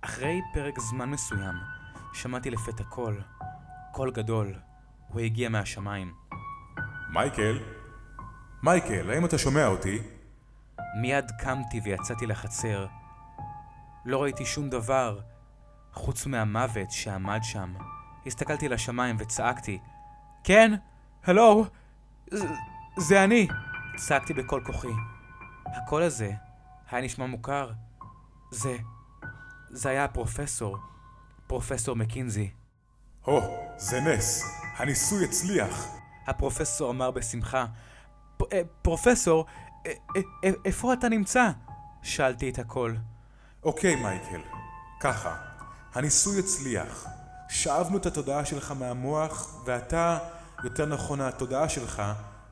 אחרי 0.00 0.40
פרק 0.54 0.78
זמן 0.78 1.10
מסוים, 1.10 1.54
שמעתי 2.12 2.50
לפתע 2.50 2.84
קול. 2.84 3.22
קול 3.92 4.10
גדול. 4.10 4.54
הוא 5.08 5.20
הגיע 5.20 5.48
מהשמיים. 5.48 6.14
מייקל? 7.12 7.58
מייקל, 8.62 9.10
האם 9.10 9.24
אתה 9.24 9.38
שומע 9.38 9.66
אותי? 9.66 9.98
מיד 10.96 11.30
קמתי 11.38 11.80
ויצאתי 11.80 12.26
לחצר. 12.26 12.86
לא 14.04 14.22
ראיתי 14.22 14.46
שום 14.46 14.70
דבר, 14.70 15.20
חוץ 15.92 16.26
מהמוות 16.26 16.90
שעמד 16.90 17.40
שם. 17.42 17.74
הסתכלתי 18.26 18.68
לשמיים 18.68 19.16
וצעקתי, 19.18 19.78
כן, 20.44 20.74
הלו, 21.24 21.64
זה, 22.30 22.48
זה 22.96 23.24
אני! 23.24 23.48
צעקתי 23.96 24.34
בכל 24.34 24.60
כוחי. 24.66 24.88
הקול 25.66 26.02
הזה 26.02 26.32
היה 26.90 27.02
נשמע 27.02 27.26
מוכר. 27.26 27.70
זה, 28.50 28.76
זה 29.70 29.88
היה 29.88 30.04
הפרופסור, 30.04 30.76
פרופסור 31.46 31.96
מקינזי. 31.96 32.50
הו, 33.24 33.38
oh, 33.38 33.42
זה 33.76 34.00
נס, 34.00 34.44
הניסוי 34.76 35.24
הצליח. 35.24 35.88
הפרופסור 36.26 36.90
אמר 36.90 37.10
בשמחה, 37.10 37.66
אה, 38.52 38.60
פרופסור, 38.82 39.46
איפה 40.64 40.92
אתה 40.92 41.08
נמצא? 41.08 41.50
שאלתי 42.02 42.50
את 42.50 42.58
הכל. 42.58 42.94
אוקיי, 43.62 43.94
מייקל, 43.96 44.40
ככה, 45.00 45.36
הניסוי 45.94 46.38
הצליח. 46.38 47.06
שאבנו 47.50 47.96
את 47.96 48.06
התודעה 48.06 48.44
שלך 48.44 48.74
מהמוח, 48.78 49.62
ואתה, 49.64 50.18
יותר 50.64 50.86
נכון 50.86 51.20
התודעה 51.20 51.68
שלך, 51.68 52.02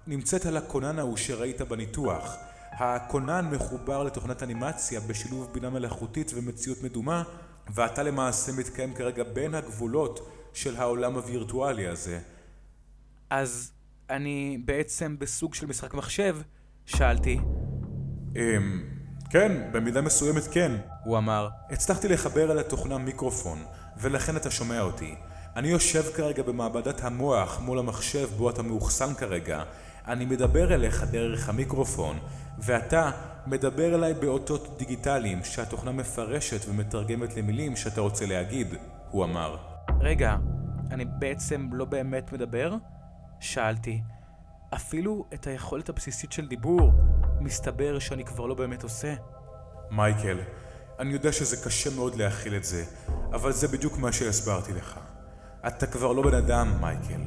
נמצאת 0.07 0.47
על 0.47 0.57
הכונן 0.57 0.99
ההוא 0.99 1.17
שראית 1.17 1.61
בניתוח. 1.61 2.37
הכונן 2.73 3.49
מחובר 3.53 4.03
לתוכנת 4.03 4.43
אנימציה 4.43 5.01
בשילוב 5.01 5.53
בינה 5.53 5.71
מלאכותית 5.71 6.33
ומציאות 6.35 6.83
מדומה, 6.83 7.23
ואתה 7.75 8.03
למעשה 8.03 8.53
מתקיים 8.53 8.95
כרגע 8.95 9.23
בין 9.25 9.55
הגבולות 9.55 10.29
של 10.53 10.77
העולם 10.77 11.15
הווירטואלי 11.15 11.87
הזה. 11.87 12.21
אז 13.31 13.73
אני 14.11 14.63
בעצם 14.65 15.19
בסוג 15.19 15.55
של 15.55 15.67
משחק 15.67 15.95
מחשב 15.95 16.37
שאלתי. 16.89 17.41
אמ... 18.37 18.83
כן, 19.31 19.53
במידה 19.73 20.01
מסוימת 20.01 20.43
כן. 20.53 20.73
הוא 21.05 21.19
אמר. 21.19 21.49
הצלחתי 21.71 22.09
לחבר 22.09 22.53
אל 22.53 22.59
התוכנה 22.59 22.99
מיקרופון, 22.99 23.59
ולכן 23.97 24.37
אתה 24.37 24.51
שומע 24.51 24.81
אותי. 24.81 25.15
אני 25.57 25.69
יושב 25.69 26.03
כרגע 26.17 26.43
במעבדת 26.43 27.05
המוח 27.05 27.61
מול 27.61 27.79
המחשב 27.79 28.29
בו 28.37 28.51
אתה 28.51 28.63
מאוחסן 28.63 29.15
כרגע. 29.15 29.63
אני 30.07 30.25
מדבר 30.25 30.75
אליך 30.75 31.05
דרך 31.11 31.49
המיקרופון, 31.49 32.19
ואתה 32.59 33.11
מדבר 33.47 33.95
אליי 33.95 34.15
באותות 34.15 34.79
דיגיטליים 34.79 35.45
שהתוכנה 35.45 35.93
מפרשת 35.93 36.69
ומתרגמת 36.69 37.37
למילים 37.37 37.77
שאתה 37.77 38.01
רוצה 38.01 38.27
להגיד, 38.27 38.75
הוא 39.11 39.25
אמר. 39.25 39.57
רגע, 40.01 40.37
אני 40.91 41.05
בעצם 41.05 41.69
לא 41.73 41.85
באמת 41.85 42.33
מדבר? 42.33 42.75
שאלתי. 43.41 44.01
אפילו 44.75 45.25
את 45.35 45.47
היכולת 45.47 45.89
הבסיסית 45.89 46.33
של 46.33 46.49
דיבור, 46.49 46.93
מסתבר 47.41 47.99
שאני 47.99 48.25
כבר 48.25 48.47
לא 48.47 48.55
באמת 48.55 48.83
עושה. 48.83 49.15
מייקל, 49.91 50.39
אני 50.99 51.13
יודע 51.13 51.33
שזה 51.33 51.65
קשה 51.65 51.91
מאוד 51.97 52.15
להכיל 52.15 52.57
את 52.57 52.65
זה, 52.65 52.85
אבל 53.33 53.53
זה 53.53 53.69
בדיוק 53.69 53.99
מה 53.99 54.13
שהסברתי 54.13 54.73
לך. 54.73 55.01
אתה 55.67 55.87
כבר 55.87 56.13
לא 56.13 56.23
בן 56.23 56.35
אדם, 56.35 56.81
מייקל. 56.81 57.23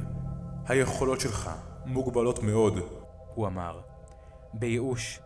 היכולות 0.67 1.19
שלך 1.19 1.51
מוגבלות 1.85 2.43
מאוד. 2.43 2.79
הוא 3.35 3.47
אמר. 3.47 3.81
בייאוש, 4.53 5.19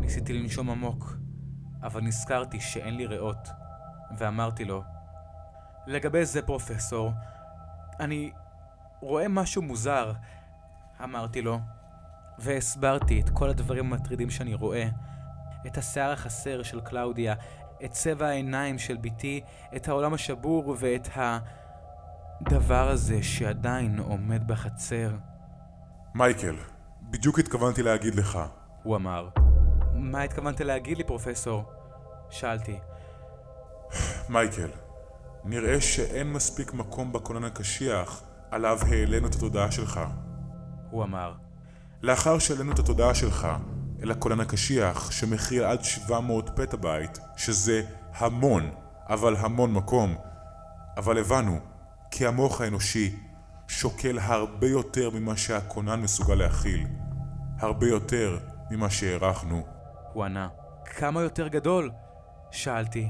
ניסיתי 0.00 0.32
לנשום 0.32 0.70
עמוק, 0.70 1.16
אבל 1.82 2.00
נזכרתי 2.00 2.60
שאין 2.60 2.96
לי 2.96 3.06
ריאות, 3.06 3.48
ואמרתי 4.18 4.64
לו, 4.64 4.82
לגבי 5.86 6.24
זה 6.24 6.42
פרופסור, 6.42 7.12
אני 8.00 8.32
רואה 9.00 9.28
משהו 9.28 9.62
מוזר, 9.62 10.12
אמרתי 11.04 11.42
לו, 11.42 11.58
והסברתי 12.38 13.20
את 13.20 13.30
כל 13.30 13.50
הדברים 13.50 13.92
המטרידים 13.92 14.30
שאני 14.30 14.54
רואה. 14.54 14.88
את 15.66 15.78
השיער 15.78 16.12
החסר 16.12 16.62
של 16.62 16.80
קלאודיה, 16.80 17.34
את 17.84 17.90
צבע 17.90 18.26
העיניים 18.26 18.78
של 18.78 18.96
בתי, 18.96 19.40
את 19.76 19.88
העולם 19.88 20.14
השבור 20.14 20.76
ואת 20.78 21.08
הדבר 22.40 22.88
הזה 22.88 23.22
שעדיין 23.22 23.98
עומד 23.98 24.46
בחצר. 24.46 25.10
מייקל, 26.14 26.56
בדיוק 27.02 27.38
התכוונתי 27.38 27.82
להגיד 27.82 28.14
לך. 28.14 28.38
הוא 28.82 28.96
אמר. 28.96 29.28
מה 29.94 30.22
התכוונת 30.22 30.60
להגיד 30.60 30.98
לי, 30.98 31.04
פרופסור? 31.04 31.64
שאלתי. 32.30 32.78
מייקל, 34.28 34.68
נראה 35.44 35.80
שאין 35.80 36.32
מספיק 36.32 36.72
מקום 36.72 37.12
בכונן 37.12 37.44
הקשיח 37.44 38.22
עליו 38.50 38.78
העלינו 38.90 39.26
את 39.26 39.34
התודעה 39.34 39.72
שלך. 39.72 40.00
הוא 40.90 41.04
אמר. 41.04 41.32
לאחר 42.02 42.38
שהעלינו 42.38 42.72
את 42.72 42.78
התודעה 42.78 43.14
שלך 43.14 43.48
אל 44.02 44.10
הכונן 44.10 44.40
הקשיח 44.40 45.10
שמכיל 45.10 45.64
עד 45.64 45.84
700 45.84 46.50
פטאבייט, 46.56 47.18
שזה 47.36 47.82
המון, 48.14 48.70
אבל 49.08 49.36
המון 49.36 49.72
מקום, 49.72 50.16
אבל 50.96 51.18
הבנו 51.18 51.60
כי 52.10 52.26
המוח 52.26 52.60
האנושי 52.60 53.16
שוקל 53.68 54.18
הרבה 54.18 54.66
יותר 54.66 55.10
ממה 55.10 55.36
שהכונן 55.36 56.00
מסוגל 56.00 56.34
להכיל. 56.34 56.86
הרבה 57.58 57.86
יותר 57.86 58.38
ממה 58.70 58.90
שהערכנו. 58.90 59.66
הוא 60.12 60.24
ענה. 60.24 60.48
כמה 60.84 61.22
יותר 61.22 61.48
גדול? 61.48 61.90
שאלתי. 62.50 63.08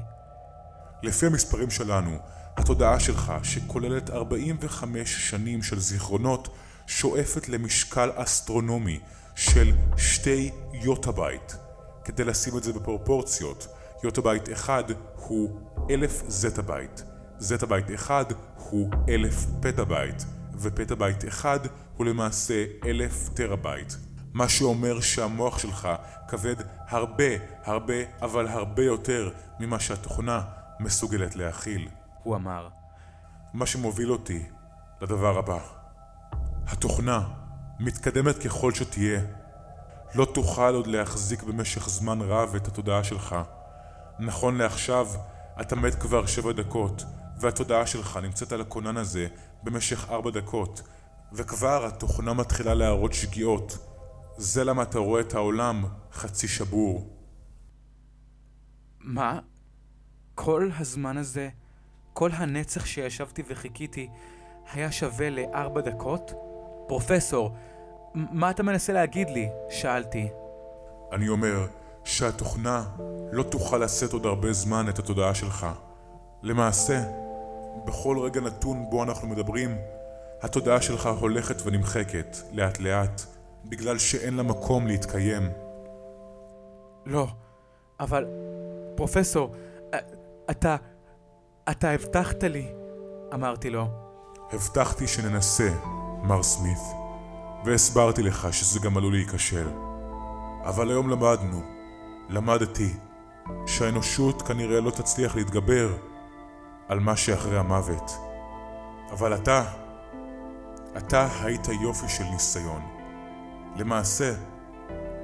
לפי 1.03 1.25
המספרים 1.25 1.69
שלנו, 1.69 2.17
התודעה 2.57 2.99
שלך, 2.99 3.33
שכוללת 3.43 4.09
45 4.09 5.29
שנים 5.29 5.63
של 5.63 5.79
זיכרונות, 5.79 6.47
שואפת 6.87 7.49
למשקל 7.49 8.11
אסטרונומי 8.15 8.99
של 9.35 9.71
שתי 9.97 10.51
יוטבייט. 10.73 11.53
כדי 12.03 12.23
לשים 12.23 12.57
את 12.57 12.63
זה 12.63 12.73
בפרופורציות, 12.73 13.67
יוטבייט 14.03 14.51
אחד 14.51 14.83
הוא 15.15 15.59
אלף 15.89 16.23
זטבייט, 16.27 17.01
זטבייט 17.39 17.85
אחד 17.93 18.25
הוא 18.57 18.91
אלף 19.09 19.45
פטאבייט, 19.61 20.23
ופטאבייט 20.59 21.27
אחד 21.27 21.59
הוא 21.97 22.05
למעשה 22.05 22.65
אלף 22.85 23.29
טראבייט. 23.33 23.93
מה 24.33 24.49
שאומר 24.49 25.01
שהמוח 25.01 25.59
שלך 25.59 25.89
כבד 26.27 26.55
הרבה, 26.87 27.31
הרבה, 27.63 27.93
אבל 28.21 28.47
הרבה 28.47 28.83
יותר 28.83 29.31
ממה 29.59 29.79
שהתוכנה 29.79 30.41
מסוגלת 30.79 31.35
להכיל. 31.35 31.89
הוא 32.23 32.35
אמר. 32.35 32.69
מה 33.53 33.65
שמוביל 33.65 34.11
אותי 34.11 34.43
לדבר 35.01 35.37
הבא. 35.37 35.76
התוכנה, 36.67 37.27
מתקדמת 37.79 38.37
ככל 38.37 38.73
שתהיה, 38.73 39.21
לא 40.15 40.25
תוכל 40.25 40.75
עוד 40.75 40.87
להחזיק 40.87 41.43
במשך 41.43 41.89
זמן 41.89 42.21
רב 42.21 42.55
את 42.55 42.67
התודעה 42.67 43.03
שלך. 43.03 43.35
נכון 44.19 44.57
לעכשיו, 44.57 45.07
אתה 45.61 45.75
מת 45.75 45.95
כבר 45.95 46.25
שבע 46.25 46.51
דקות, 46.51 47.03
והתודעה 47.39 47.87
שלך 47.87 48.19
נמצאת 48.23 48.51
על 48.51 48.61
הכונן 48.61 48.97
הזה 48.97 49.27
במשך 49.63 50.09
ארבע 50.09 50.31
דקות, 50.31 50.81
וכבר 51.33 51.85
התוכנה 51.85 52.33
מתחילה 52.33 52.73
להראות 52.73 53.13
שגיאות. 53.13 53.77
זה 54.37 54.63
למה 54.63 54.83
אתה 54.83 54.99
רואה 54.99 55.21
את 55.21 55.33
העולם 55.33 55.85
חצי 56.13 56.47
שבור. 56.47 57.17
מה? 58.99 59.39
כל 60.35 60.69
הזמן 60.79 61.17
הזה, 61.17 61.49
כל 62.13 62.31
הנצח 62.33 62.85
שישבתי 62.85 63.43
וחיכיתי, 63.47 64.09
היה 64.73 64.91
שווה 64.91 65.29
לארבע 65.29 65.81
דקות? 65.81 66.46
פרופסור, 66.87 67.51
מה 68.13 68.49
אתה 68.49 68.63
מנסה 68.63 68.93
להגיד 68.93 69.29
לי? 69.29 69.49
שאלתי. 69.69 70.29
אני 71.11 71.29
אומר 71.29 71.67
שהתוכנה 72.03 72.83
לא 73.31 73.43
תוכל 73.43 73.77
לשאת 73.77 74.13
עוד 74.13 74.25
הרבה 74.25 74.53
זמן 74.53 74.85
את 74.89 74.99
התודעה 74.99 75.35
שלך. 75.35 75.67
למעשה, 76.43 77.03
בכל 77.85 78.19
רגע 78.19 78.41
נתון 78.41 78.85
בו 78.89 79.03
אנחנו 79.03 79.27
מדברים, 79.27 79.77
התודעה 80.41 80.81
שלך 80.81 81.09
הולכת 81.19 81.55
ונמחקת, 81.65 82.37
לאט 82.51 82.79
לאט, 82.79 83.21
בגלל 83.65 83.97
שאין 83.97 84.37
לה 84.37 84.43
מקום 84.43 84.87
להתקיים. 84.87 85.49
לא, 87.05 87.27
אבל... 87.99 88.25
פרופסור, 88.95 89.51
א- 89.93 89.97
אתה... 90.51 90.75
אתה 91.71 91.91
הבטחת 91.91 92.43
לי, 92.43 92.67
אמרתי 93.33 93.69
לו. 93.69 93.87
הבטחתי 94.53 95.07
שננסה, 95.07 95.69
מר 96.23 96.43
סמית, 96.43 96.79
והסברתי 97.65 98.23
לך 98.23 98.47
שזה 98.53 98.79
גם 98.79 98.97
עלול 98.97 99.13
להיכשל. 99.13 99.67
אבל 100.63 100.89
היום 100.89 101.09
למדנו, 101.09 101.61
למדתי, 102.29 102.93
שהאנושות 103.67 104.41
כנראה 104.41 104.81
לא 104.81 104.91
תצליח 104.91 105.35
להתגבר 105.35 105.93
על 106.87 106.99
מה 106.99 107.15
שאחרי 107.15 107.57
המוות. 107.57 108.11
אבל 109.11 109.35
אתה, 109.35 109.63
אתה 110.97 111.27
היית 111.43 111.67
יופי 111.81 112.09
של 112.09 112.23
ניסיון. 112.23 112.81
למעשה, 113.75 114.33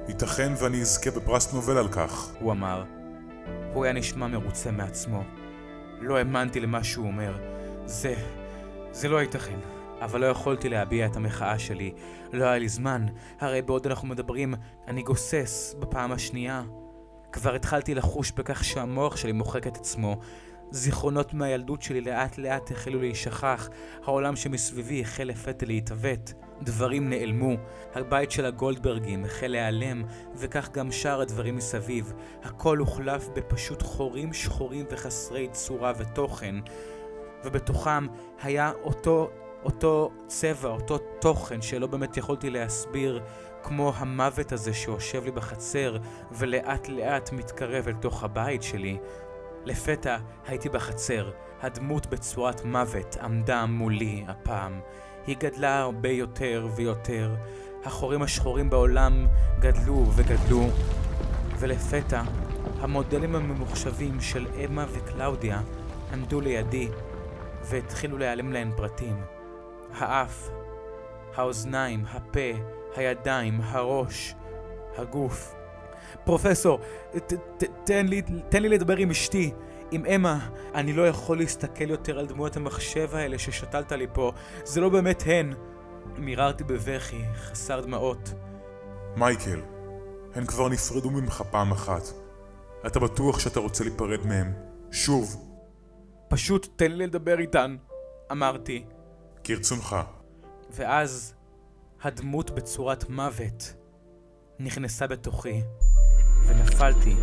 ייתכן 0.07 0.53
ואני 0.57 0.81
אזכה 0.81 1.11
בפרס 1.11 1.53
נובל 1.53 1.77
על 1.77 1.87
כך. 1.87 2.29
הוא 2.39 2.51
אמר. 2.51 2.83
הוא 3.73 3.83
היה 3.83 3.93
נשמע 3.93 4.27
מרוצה 4.27 4.71
מעצמו. 4.71 5.23
לא 5.99 6.17
האמנתי 6.17 6.59
למה 6.59 6.83
שהוא 6.83 7.07
אומר. 7.07 7.37
זה... 7.85 8.15
זה 8.91 9.09
לא 9.09 9.21
ייתכן. 9.21 9.72
אבל 10.03 10.21
לא 10.21 10.25
יכולתי 10.25 10.69
להביע 10.69 11.05
את 11.05 11.15
המחאה 11.15 11.59
שלי. 11.59 11.93
לא 12.33 12.43
היה 12.43 12.57
לי 12.57 12.69
זמן. 12.69 13.05
הרי 13.39 13.61
בעוד 13.61 13.87
אנחנו 13.87 14.07
מדברים, 14.07 14.53
אני 14.87 15.03
גוסס 15.03 15.75
בפעם 15.79 16.11
השנייה. 16.11 16.63
כבר 17.31 17.55
התחלתי 17.55 17.95
לחוש 17.95 18.31
בכך 18.31 18.63
שהמוח 18.63 19.17
שלי 19.17 19.31
מוחק 19.31 19.67
את 19.67 19.77
עצמו. 19.77 20.17
זיכרונות 20.71 21.33
מהילדות 21.33 21.81
שלי 21.81 22.01
לאט 22.01 22.37
לאט 22.37 22.71
החלו 22.71 22.99
להישכח, 22.99 23.69
העולם 24.05 24.35
שמסביבי 24.35 25.01
החל 25.01 25.23
לפתע 25.23 25.65
להתעוות, 25.65 26.33
דברים 26.61 27.09
נעלמו, 27.09 27.53
הבית 27.95 28.31
של 28.31 28.45
הגולדברגים 28.45 29.25
החל 29.25 29.47
להיעלם, 29.47 30.03
וכך 30.35 30.69
גם 30.71 30.91
שאר 30.91 31.21
הדברים 31.21 31.55
מסביב. 31.55 32.13
הכל 32.43 32.77
הוחלף 32.77 33.27
בפשוט 33.35 33.81
חורים 33.81 34.33
שחורים 34.33 34.85
וחסרי 34.91 35.47
צורה 35.51 35.93
ותוכן, 35.97 36.55
ובתוכם 37.45 38.07
היה 38.43 38.71
אותו, 38.83 39.31
אותו 39.65 40.11
צבע, 40.27 40.69
אותו 40.69 40.97
תוכן 40.97 41.61
שלא 41.61 41.87
באמת 41.87 42.17
יכולתי 42.17 42.49
להסביר, 42.49 43.23
כמו 43.63 43.93
המוות 43.95 44.51
הזה 44.51 44.73
שיושב 44.73 45.25
לי 45.25 45.31
בחצר, 45.31 45.97
ולאט 46.31 46.87
לאט 46.87 47.31
מתקרב 47.31 47.87
אל 47.87 47.93
תוך 47.93 48.23
הבית 48.23 48.63
שלי. 48.63 48.97
לפתע 49.65 50.17
הייתי 50.47 50.69
בחצר, 50.69 51.31
הדמות 51.61 52.07
בצורת 52.07 52.65
מוות 52.65 53.17
עמדה 53.21 53.65
מולי 53.65 54.23
הפעם. 54.27 54.79
היא 55.27 55.37
גדלה 55.39 55.79
הרבה 55.79 56.09
יותר 56.09 56.67
ויותר, 56.75 57.35
החורים 57.85 58.21
השחורים 58.21 58.69
בעולם 58.69 59.27
גדלו 59.59 60.05
וגדלו, 60.15 60.67
ולפתע 61.59 62.21
המודלים 62.79 63.35
הממוחשבים 63.35 64.21
של 64.21 64.47
אמה 64.65 64.85
וקלאודיה 64.91 65.61
עמדו 66.13 66.41
לידי 66.41 66.87
והתחילו 67.63 68.17
להיעלם 68.17 68.51
להן 68.51 68.71
פרטים. 68.75 69.15
האף, 69.93 70.49
האוזניים, 71.35 72.05
הפה, 72.09 72.59
הידיים, 72.95 73.61
הראש, 73.63 74.35
הגוף. 74.97 75.55
פרופסור, 76.23 76.79
ת, 77.11 77.33
ת, 77.33 77.63
תן, 77.83 78.05
לי, 78.05 78.21
תן 78.49 78.61
לי 78.61 78.69
לדבר 78.69 78.97
עם 78.97 79.09
אשתי, 79.09 79.51
עם 79.91 80.05
אמה. 80.05 80.49
אני 80.75 80.93
לא 80.93 81.07
יכול 81.07 81.37
להסתכל 81.37 81.89
יותר 81.89 82.19
על 82.19 82.25
דמויות 82.27 82.57
המחשב 82.57 83.15
האלה 83.15 83.39
ששתלת 83.39 83.91
לי 83.91 84.07
פה. 84.13 84.31
זה 84.63 84.81
לא 84.81 84.89
באמת 84.89 85.23
הן. 85.25 85.53
מיררתי 86.17 86.63
בבכי, 86.63 87.21
חסר 87.35 87.81
דמעות. 87.81 88.33
מייקל, 89.17 89.61
הן 90.35 90.45
כבר 90.45 90.69
נפרדו 90.69 91.09
ממך 91.09 91.43
פעם 91.51 91.71
אחת. 91.71 92.03
אתה 92.87 92.99
בטוח 92.99 93.39
שאתה 93.39 93.59
רוצה 93.59 93.83
להיפרד 93.83 94.27
מהם? 94.27 94.53
שוב, 94.91 95.35
פשוט 96.29 96.67
תן 96.75 96.91
לי 96.91 97.07
לדבר 97.07 97.39
איתן, 97.39 97.75
אמרתי. 98.31 98.85
כרצונך. 99.43 99.95
ואז 100.71 101.33
הדמות 102.01 102.51
בצורת 102.51 103.09
מוות 103.09 103.73
נכנסה 104.59 105.07
בתוכי, 105.07 105.61
ונפלתי 106.47 107.15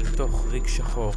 אל 0.00 0.16
תוך 0.16 0.46
ריק 0.50 0.66
שחור. 0.66 1.12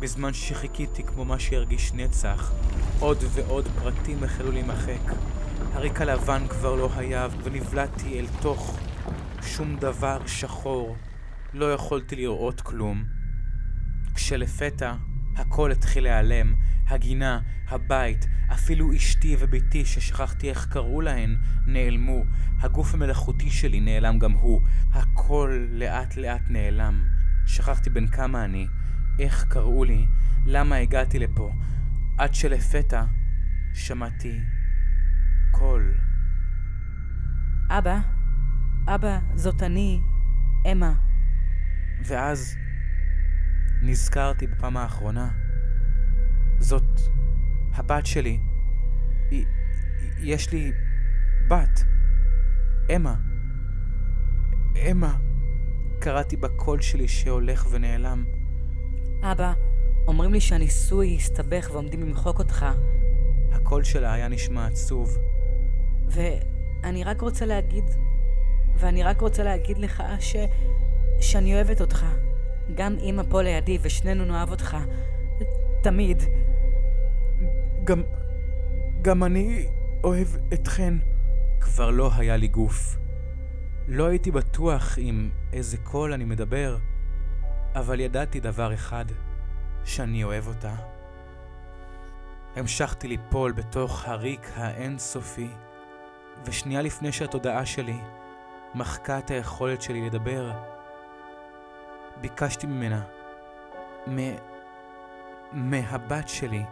בזמן 0.00 0.32
שחיכיתי 0.32 1.02
כמו 1.02 1.24
מה 1.24 1.38
שהרגיש 1.38 1.92
נצח, 1.92 2.52
עוד 3.00 3.18
ועוד 3.30 3.68
פרטים 3.78 4.24
החלו 4.24 4.52
להימחק. 4.52 5.14
הריק 5.72 6.00
הלבן 6.00 6.48
כבר 6.48 6.74
לא 6.74 6.90
היה, 6.96 7.28
ונבלעתי 7.42 8.20
אל 8.20 8.26
תוך 8.42 8.78
שום 9.42 9.76
דבר 9.76 10.26
שחור. 10.26 10.96
לא 11.52 11.72
יכולתי 11.72 12.16
לראות 12.16 12.60
כלום. 12.60 13.04
כשלפתע 14.14 14.94
הכל 15.36 15.72
התחיל 15.72 16.04
להיעלם, 16.04 16.54
הגינה, 16.90 17.40
הבית, 17.68 18.26
אפילו 18.52 18.96
אשתי 18.96 19.36
וביתי 19.38 19.84
ששכחתי 19.84 20.50
איך 20.50 20.66
קראו 20.66 21.00
להן, 21.00 21.36
נעלמו. 21.66 22.24
הגוף 22.60 22.94
המלאכותי 22.94 23.50
שלי 23.50 23.80
נעלם 23.80 24.18
גם 24.18 24.32
הוא. 24.32 24.62
הכל 24.92 25.66
לאט 25.70 26.16
לאט 26.16 26.42
נעלם. 26.48 27.04
שכחתי 27.46 27.90
בן 27.90 28.06
כמה 28.06 28.44
אני, 28.44 28.66
איך 29.18 29.44
קראו 29.48 29.84
לי, 29.84 30.06
למה 30.46 30.76
הגעתי 30.76 31.18
לפה, 31.18 31.52
עד 32.18 32.34
שלפתע 32.34 33.04
שמעתי 33.74 34.40
קול. 35.50 35.94
אבא, 37.68 37.98
אבא, 38.86 39.18
זאת 39.34 39.62
אני, 39.62 40.00
אמה. 40.72 40.92
ואז 42.04 42.56
נזכרתי 43.82 44.46
בפעם 44.46 44.76
האחרונה. 44.76 45.39
זאת 46.60 47.00
הבת 47.74 48.06
שלי. 48.06 48.38
היא, 49.30 49.44
יש 50.18 50.52
לי 50.52 50.72
בת. 51.48 51.84
אמה. 52.96 53.14
אמה. 54.90 55.16
קראתי 55.98 56.36
בקול 56.36 56.80
שלי 56.80 57.08
שהולך 57.08 57.66
ונעלם. 57.70 58.24
אבא, 59.22 59.52
אומרים 60.06 60.32
לי 60.32 60.40
שהניסוי 60.40 61.16
הסתבך 61.16 61.70
ועומדים 61.72 62.02
למחוק 62.02 62.38
אותך, 62.38 62.66
הקול 63.52 63.84
שלה 63.84 64.12
היה 64.12 64.28
נשמע 64.28 64.66
עצוב. 64.66 65.18
ואני 66.08 67.04
רק 67.04 67.20
רוצה 67.20 67.46
להגיד, 67.46 67.84
ואני 68.76 69.02
רק 69.02 69.20
רוצה 69.20 69.42
להגיד 69.42 69.78
לך 69.78 70.02
ש... 70.20 70.36
שאני 71.20 71.54
אוהבת 71.54 71.80
אותך. 71.80 72.06
גם 72.74 72.96
אמא 73.02 73.22
פה 73.28 73.42
לידי 73.42 73.78
ושנינו 73.82 74.24
נאהב 74.24 74.50
אותך. 74.50 74.76
תמיד. 75.82 76.22
גם... 77.84 78.02
גם 79.02 79.24
אני 79.24 79.66
אוהב 80.04 80.28
אתכן. 80.52 80.94
כבר 81.60 81.90
לא 81.90 82.10
היה 82.16 82.36
לי 82.36 82.48
גוף. 82.48 82.96
לא 83.88 84.06
הייתי 84.06 84.30
בטוח 84.30 84.94
עם 84.98 85.30
איזה 85.52 85.76
קול 85.76 86.12
אני 86.12 86.24
מדבר, 86.24 86.78
אבל 87.74 88.00
ידעתי 88.00 88.40
דבר 88.40 88.74
אחד, 88.74 89.04
שאני 89.84 90.24
אוהב 90.24 90.46
אותה. 90.46 90.74
המשכתי 92.56 93.08
ליפול 93.08 93.52
בתוך 93.52 94.08
הריק 94.08 94.50
האינסופי, 94.56 95.48
ושנייה 96.44 96.82
לפני 96.82 97.12
שהתודעה 97.12 97.66
שלי 97.66 97.98
מחקה 98.74 99.18
את 99.18 99.30
היכולת 99.30 99.82
שלי 99.82 100.06
לדבר, 100.06 100.52
ביקשתי 102.20 102.66
ממנה, 102.66 103.02
מ... 104.08 104.18
מהבת 105.52 106.28
שלי, 106.28 106.62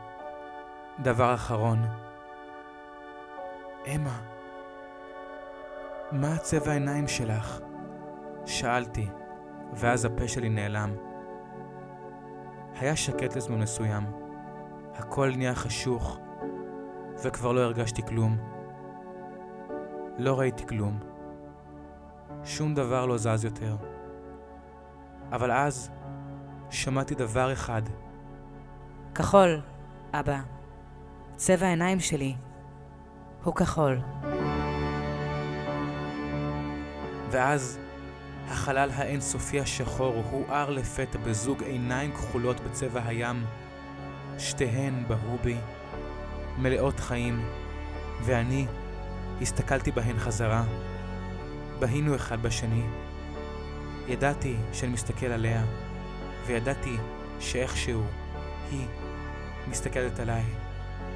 דבר 1.03 1.35
אחרון. 1.35 1.79
אמה, 3.87 4.21
מה 6.13 6.39
צבע 6.39 6.71
העיניים 6.71 7.09
שלך? 7.09 7.61
שאלתי, 8.47 9.09
ואז 9.75 10.05
הפה 10.05 10.29
שלי 10.29 10.49
נעלם. 10.49 10.91
היה 12.81 12.97
שקט 12.97 13.37
לזמן 13.37 13.59
מסוים. 13.61 14.05
הכל 14.95 15.31
נהיה 15.37 15.55
חשוך, 15.55 16.19
וכבר 17.23 17.53
לא 17.53 17.61
הרגשתי 17.61 18.03
כלום. 18.03 18.37
לא 20.19 20.39
ראיתי 20.39 20.67
כלום. 20.67 20.99
שום 22.45 22.75
דבר 22.75 23.07
לא 23.07 23.17
זז 23.17 23.45
יותר. 23.45 23.77
אבל 25.33 25.53
אז 25.53 25.91
שמעתי 26.71 27.15
דבר 27.15 27.53
אחד. 27.53 27.83
כחול, 29.15 29.61
אבא. 30.13 30.58
צבע 31.39 31.67
העיניים 31.67 32.01
שלי 32.01 32.35
הוא 33.45 33.55
כחול. 33.55 34.01
ואז 37.31 37.79
החלל 38.49 38.91
האינסופי 38.95 39.61
השחור 39.61 40.23
הואר 40.31 40.71
לפתע 40.71 41.19
בזוג 41.19 41.63
עיניים 41.63 42.13
כחולות 42.13 42.61
בצבע 42.61 43.01
הים. 43.05 43.45
שתיהן 44.39 45.05
בהו 45.09 45.39
בי, 45.43 45.57
מלאות 46.59 47.01
חיים, 47.01 47.45
ואני 48.23 48.67
הסתכלתי 49.43 49.93
בהן 49.93 50.19
חזרה. 50.19 50.65
בהינו 51.79 52.15
אחד 52.15 52.43
בשני. 52.43 52.83
ידעתי 54.09 54.57
שאני 54.73 54.93
מסתכל 54.93 55.27
עליה, 55.27 55.65
וידעתי 56.47 56.97
שאיכשהו 57.41 58.03
היא 58.71 58.87
מסתכלת 59.69 60.21
עליי 60.21 60.45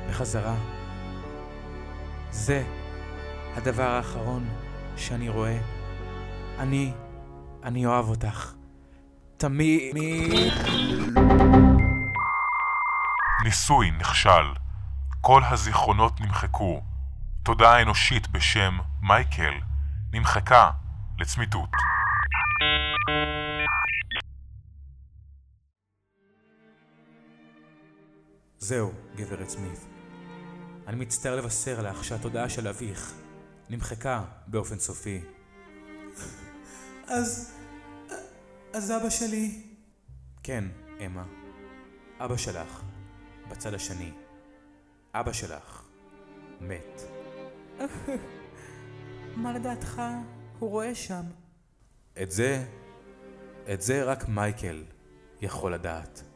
בחזרה. 0.09 0.55
זה 2.31 2.65
הדבר 3.57 3.91
האחרון 3.91 4.49
שאני 4.97 5.29
רואה. 5.29 5.59
אני, 6.59 6.93
אני 7.65 7.87
אוהב 7.87 8.09
אותך. 8.09 8.53
תמיד... 9.37 9.97
ניסוי 13.45 13.91
נכשל. 13.91 14.53
כל 15.21 15.43
הזיכרונות 15.45 16.21
נמחקו. 16.21 16.83
תודעה 17.43 17.83
אנושית 17.83 18.29
בשם 18.29 18.79
מייקל 19.03 19.55
נמחקה 20.13 20.71
לצמיתות. 21.19 21.71
זהו, 28.63 28.93
גברת 29.17 29.49
סמית. 29.49 29.79
אני 30.87 30.97
מצטער 30.97 31.37
לבשר 31.37 31.83
לך 31.83 32.05
שהתודעה 32.05 32.49
של 32.49 32.69
אביך 32.69 33.15
נמחקה 33.71 34.25
באופן 34.47 34.79
סופי. 34.79 35.21
אז... 37.07 37.53
אז 38.73 38.91
אבא 38.91 39.11
שלי... 39.11 39.63
כן, 40.43 40.65
אמה. 41.07 41.25
אבא 42.19 42.37
שלך, 42.37 42.83
בצד 43.49 43.75
השני. 43.75 44.13
אבא 45.15 45.33
שלך, 45.33 45.83
מת. 46.61 47.03
מה 49.37 49.53
לדעתך 49.53 50.03
הוא 50.59 50.71
רואה 50.71 50.95
שם? 50.95 51.25
את 52.23 52.31
זה, 52.31 52.65
את 53.73 53.81
זה 53.81 54.05
רק 54.05 54.29
מייקל 54.29 54.85
יכול 55.41 55.75
לדעת. 55.75 56.32